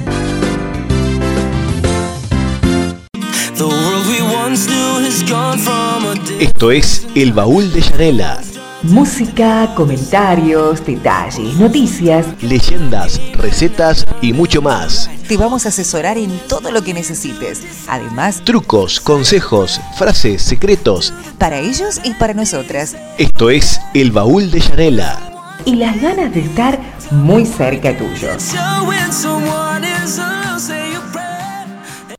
[6.39, 8.41] Esto es El Baúl de Yanela.
[8.81, 12.25] Música, comentarios, detalles, noticias.
[12.41, 15.09] Leyendas, recetas y mucho más.
[15.29, 17.61] Te vamos a asesorar en todo lo que necesites.
[17.87, 21.13] Además, Trucos, consejos, frases, secretos.
[21.37, 22.97] para ellos y para nosotras.
[23.17, 25.19] Esto es El Baúl de Yanela.
[25.63, 26.77] Y las ganas de estar
[27.11, 28.27] muy cerca tuyo.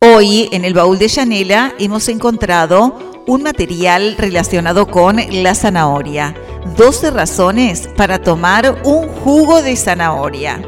[0.06, 6.34] Hoy en el baúl de Yanela hemos encontrado un material relacionado con la zanahoria.
[6.76, 10.60] 12 razones para tomar un jugo de zanahoria.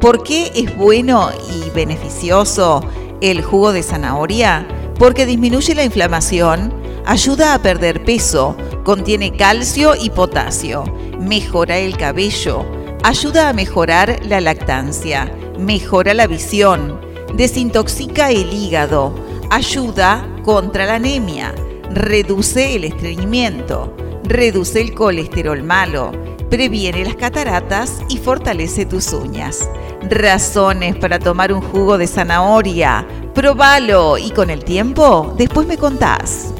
[0.00, 2.82] ¿Por qué es bueno y beneficioso
[3.20, 4.66] el jugo de zanahoria?
[4.98, 6.72] Porque disminuye la inflamación,
[7.04, 10.84] ayuda a perder peso, contiene calcio y potasio,
[11.20, 12.64] mejora el cabello,
[13.04, 19.14] ayuda a mejorar la lactancia, mejora la visión, desintoxica el hígado,
[19.50, 21.54] ayuda contra la anemia,
[21.90, 23.94] reduce el estreñimiento,
[24.24, 26.12] reduce el colesterol malo,
[26.50, 29.68] previene las cataratas y fortalece tus uñas.
[30.10, 33.06] Razones para tomar un jugo de zanahoria.
[33.34, 36.52] Probalo y con el tiempo después me contás.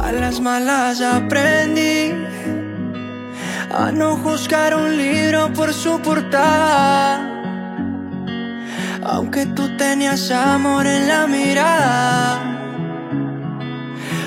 [0.00, 2.05] A las malas aprendí
[3.70, 7.32] a no juzgar un libro por su portada.
[9.04, 12.40] Aunque tú tenías amor en la mirada,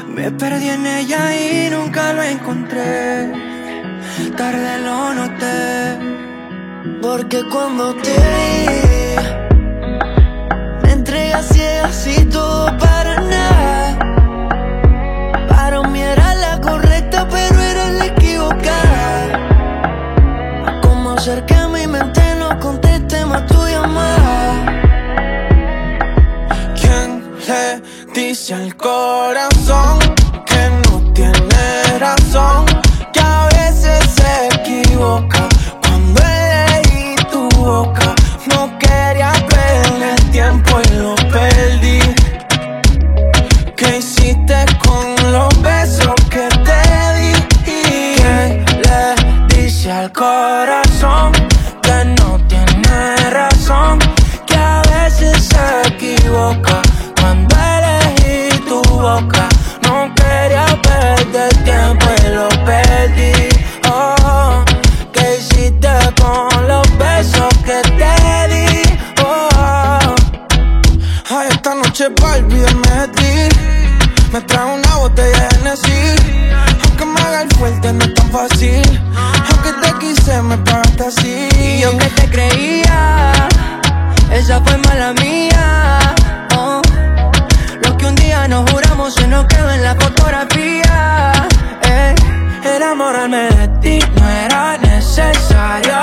[0.08, 3.32] me perdí en ella y nunca lo encontré.
[4.36, 5.98] Tarde lo noté,
[7.02, 9.16] porque cuando te vi,
[10.84, 13.79] me entregué a ciegas y todo para nada.
[28.20, 29.98] Dice al corazón
[30.46, 32.66] que no tiene razón?
[33.14, 35.49] Que a veces se equivoca
[77.90, 79.02] que no es tan fácil.
[79.50, 81.50] Aunque te quise, me pagaste así.
[81.60, 83.32] Y yo que te creía,
[84.32, 86.00] esa fue mala mía.
[86.56, 86.82] Oh.
[87.82, 91.34] Lo que un día nos juramos se nos quedó en la fotografía.
[91.84, 92.16] Ey,
[92.76, 95.96] enamorarme de ti no era necesario.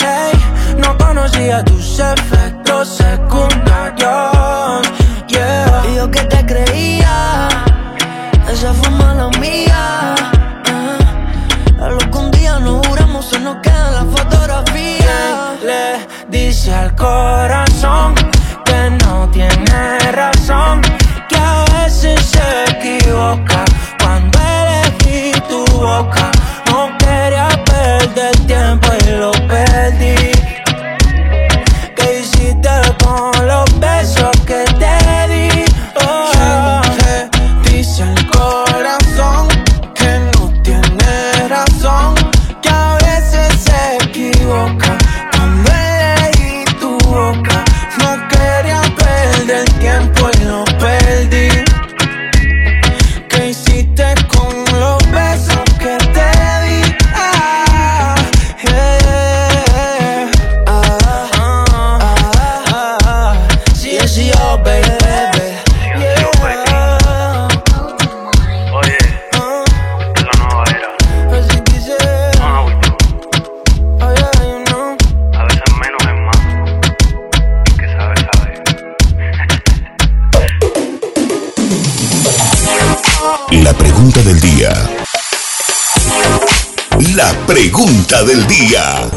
[0.00, 0.32] Ey,
[0.78, 4.82] no conocía tus efectos secundarios.
[5.28, 5.82] Yeah.
[5.90, 7.01] Y yo que te creía,
[16.62, 18.14] dice al corazón
[18.64, 20.31] que no tiene razón,
[87.52, 89.10] pregunta del día.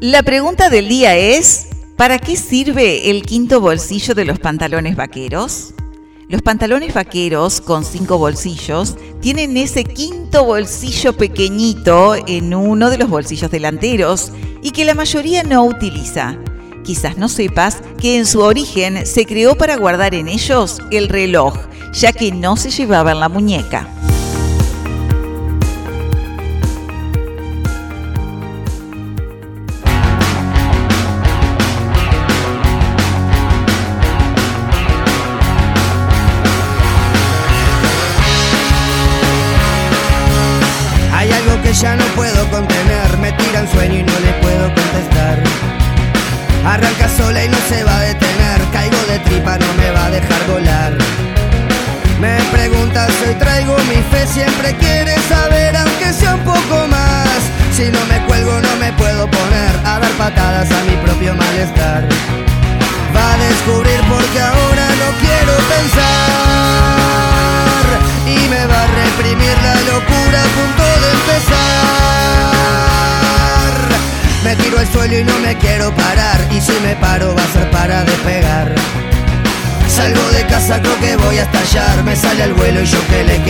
[0.00, 1.66] La pregunta del día es,
[1.96, 5.74] ¿para qué sirve el quinto bolsillo de los pantalones vaqueros?
[6.26, 13.10] Los pantalones vaqueros con cinco bolsillos tienen ese quinto bolsillo pequeñito en uno de los
[13.10, 14.32] bolsillos delanteros
[14.62, 16.38] y que la mayoría no utiliza.
[16.82, 21.58] Quizás no sepas que en su origen se creó para guardar en ellos el reloj,
[21.92, 23.99] ya que no se llevaba en la muñeca.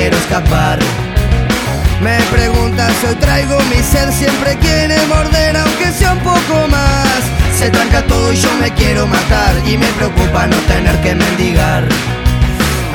[0.00, 0.78] Quiero escapar.
[2.00, 7.20] Me preguntas, hoy traigo mi ser, siempre quiere morder, aunque sea un poco más.
[7.58, 11.84] Se tranca todo y yo me quiero matar, y me preocupa no tener que mendigar.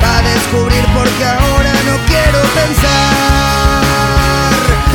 [0.02, 2.94] Va a descubrir porque ahora no quiero pensar,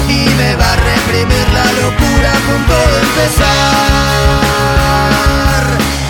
[0.09, 3.51] y me va a reprimir la locura a punto de empezar.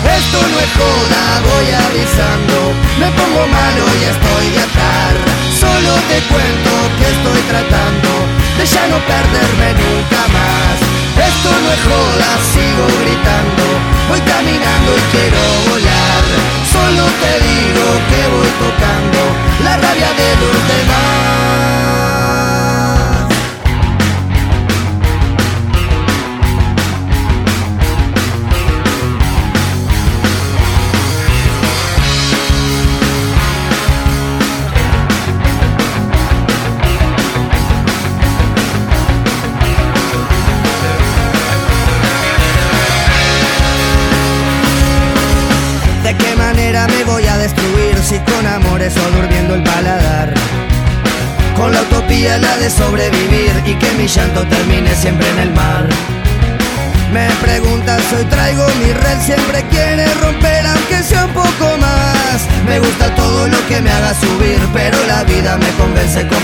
[0.02, 5.14] Esto no es joda, voy avisando, me pongo malo y estoy de atar.
[5.54, 8.10] Solo te cuento que estoy tratando
[8.58, 10.76] de ya no perderme nunca más.
[11.22, 13.64] Esto no es joda, sigo gritando,
[14.08, 15.51] voy caminando y quiero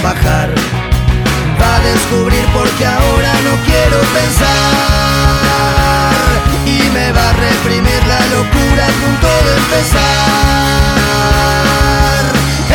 [0.02, 0.48] bajar.
[1.60, 4.58] Va a descubrir porque ahora no quiero pensar
[6.66, 9.98] y me va a reprimir la locura a punto de empezar.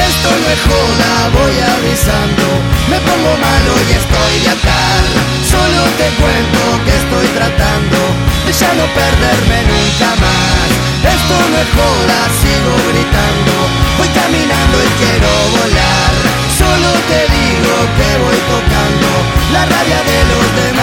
[0.10, 2.46] Esto no es joda, voy avisando.
[2.90, 5.04] Me pongo malo y estoy de atar.
[5.48, 7.98] Solo te cuento que estoy tratando
[8.46, 10.68] de ya no perderme nunca más.
[11.16, 13.54] Esto no es joda, sigo gritando.
[13.98, 16.43] Voy caminando y quiero volar.
[16.74, 19.10] Solo te digo que voy tocando
[19.54, 20.83] la rabia de los demás.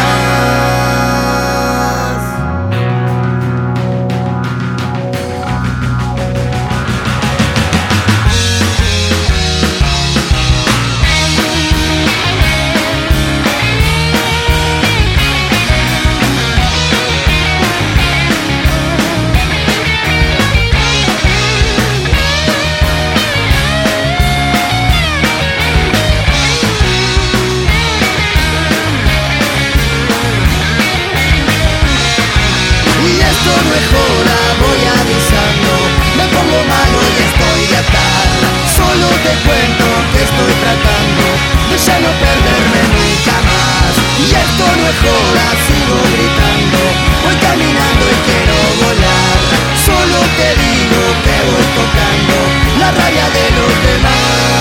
[39.23, 41.25] Te cuento que estoy tratando
[41.71, 43.93] De ya no perderme nunca más.
[44.21, 46.81] Y esto no es joda, sigo gritando
[47.25, 49.39] Voy caminando y quiero volar.
[49.87, 52.37] Solo te digo que voy tocando
[52.81, 54.60] La rabia de los demás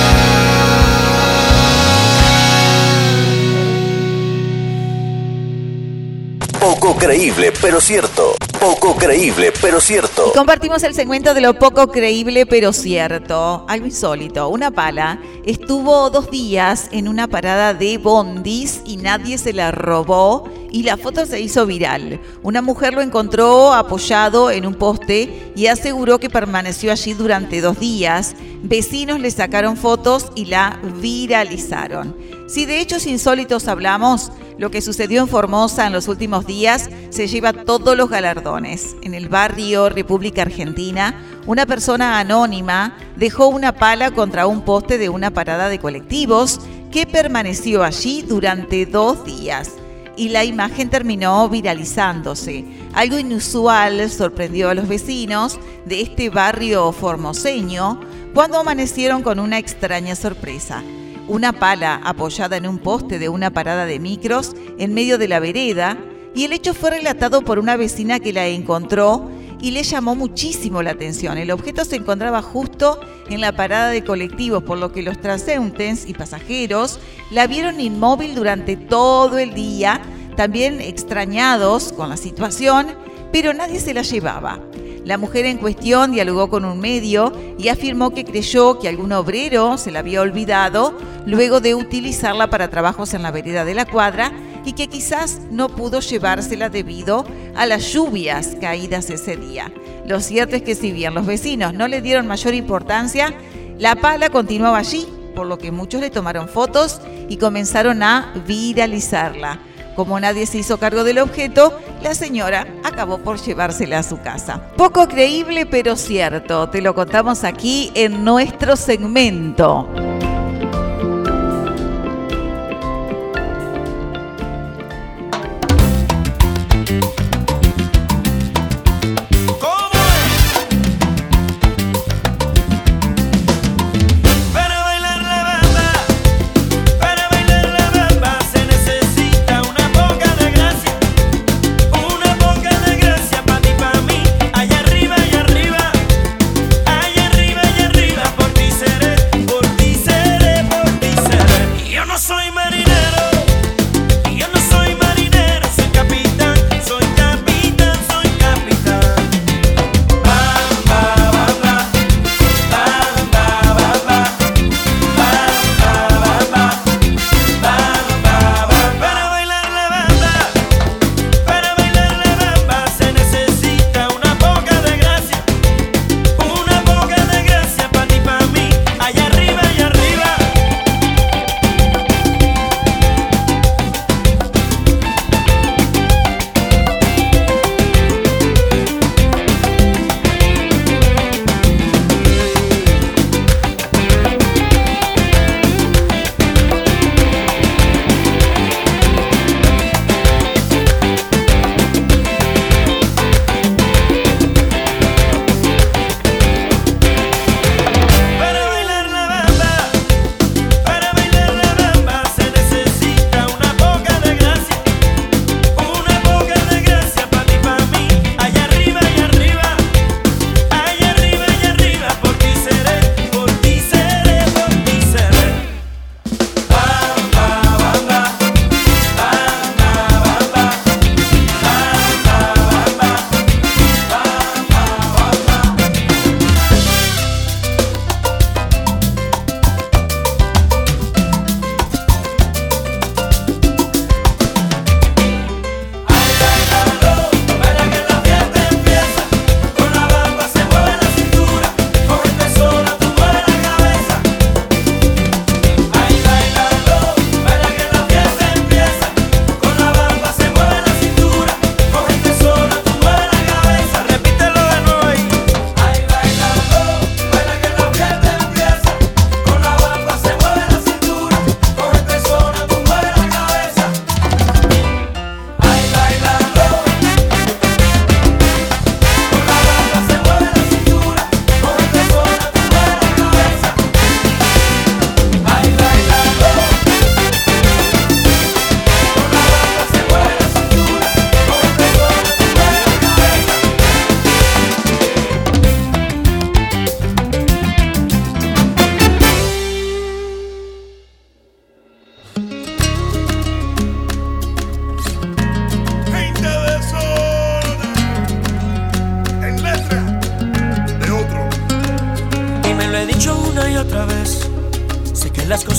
[6.89, 8.33] Poco creíble, pero cierto.
[8.59, 10.31] Poco creíble, pero cierto.
[10.33, 13.63] Compartimos el segmento de lo poco creíble pero cierto.
[13.69, 14.49] Algo insólito.
[14.49, 20.49] Una pala estuvo dos días en una parada de bondis y nadie se la robó
[20.71, 22.19] y la foto se hizo viral.
[22.41, 27.79] Una mujer lo encontró apoyado en un poste y aseguró que permaneció allí durante dos
[27.79, 28.35] días.
[28.63, 32.15] Vecinos le sacaron fotos y la viralizaron.
[32.47, 37.27] Si de hechos insólitos hablamos, lo que sucedió en Formosa en los últimos días se
[37.27, 38.97] lleva todos los galardones.
[39.01, 41.15] En el barrio República Argentina,
[41.47, 46.59] una persona anónima dejó una pala contra un poste de una parada de colectivos
[46.91, 49.71] que permaneció allí durante dos días
[50.17, 52.65] y la imagen terminó viralizándose.
[52.93, 58.01] Algo inusual sorprendió a los vecinos de este barrio formoseño
[58.33, 60.83] cuando amanecieron con una extraña sorpresa.
[61.29, 65.39] Una pala apoyada en un poste de una parada de micros en medio de la
[65.39, 65.95] vereda
[66.33, 69.29] y el hecho fue relatado por una vecina que la encontró
[69.61, 71.37] y le llamó muchísimo la atención.
[71.37, 72.99] El objeto se encontraba justo
[73.29, 76.99] en la parada de colectivos, por lo que los transeúntes y pasajeros
[77.29, 80.01] la vieron inmóvil durante todo el día,
[80.35, 82.87] también extrañados con la situación,
[83.31, 84.59] pero nadie se la llevaba.
[85.05, 89.77] La mujer en cuestión dialogó con un medio y afirmó que creyó que algún obrero
[89.77, 94.31] se la había olvidado luego de utilizarla para trabajos en la vereda de la cuadra
[94.65, 99.71] y que quizás no pudo llevársela debido a las lluvias caídas ese día.
[100.05, 103.33] Lo cierto es que si bien los vecinos no le dieron mayor importancia,
[103.77, 106.99] la pala continuaba allí, por lo que muchos le tomaron fotos
[107.29, 109.59] y comenzaron a viralizarla.
[109.99, 114.61] Como nadie se hizo cargo del objeto, la señora acabó por llevársela a su casa.
[114.77, 116.69] Poco creíble, pero cierto.
[116.69, 119.89] Te lo contamos aquí en nuestro segmento.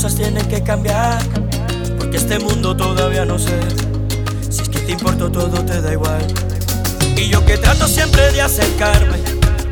[0.00, 1.22] cosas tienen que cambiar.
[1.98, 3.52] Porque este mundo todavía no sé.
[4.48, 6.26] Si es que te importa todo, te da igual.
[7.16, 9.18] Y yo que trato siempre de acercarme,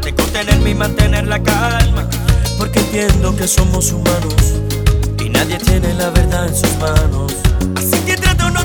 [0.02, 2.06] de contenerme y mantener la calma.
[2.59, 4.34] Porque entiendo que somos humanos
[5.24, 7.32] y nadie tiene la verdad en sus manos.
[7.76, 8.62] Así que trato no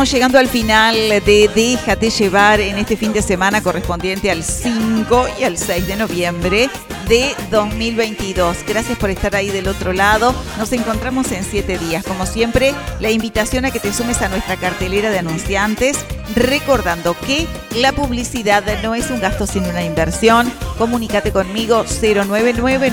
[0.00, 5.26] estamos llegando al final de Déjate llevar en este fin de semana correspondiente al 5
[5.38, 6.70] y al 6 de noviembre
[7.06, 8.64] de 2022.
[8.66, 10.34] Gracias por estar ahí del otro lado.
[10.56, 12.02] Nos encontramos en siete días.
[12.02, 15.98] Como siempre, la invitación a que te sumes a nuestra cartelera de anunciantes,
[16.34, 17.46] recordando que
[17.76, 20.50] la publicidad no es un gasto sino una inversión.
[20.78, 22.90] Comunícate conmigo 099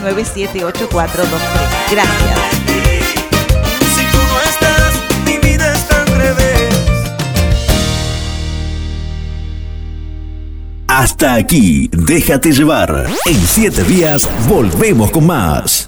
[1.90, 2.47] Gracias.
[10.98, 13.06] Hasta aquí, déjate llevar.
[13.28, 15.86] En siete días volvemos con más.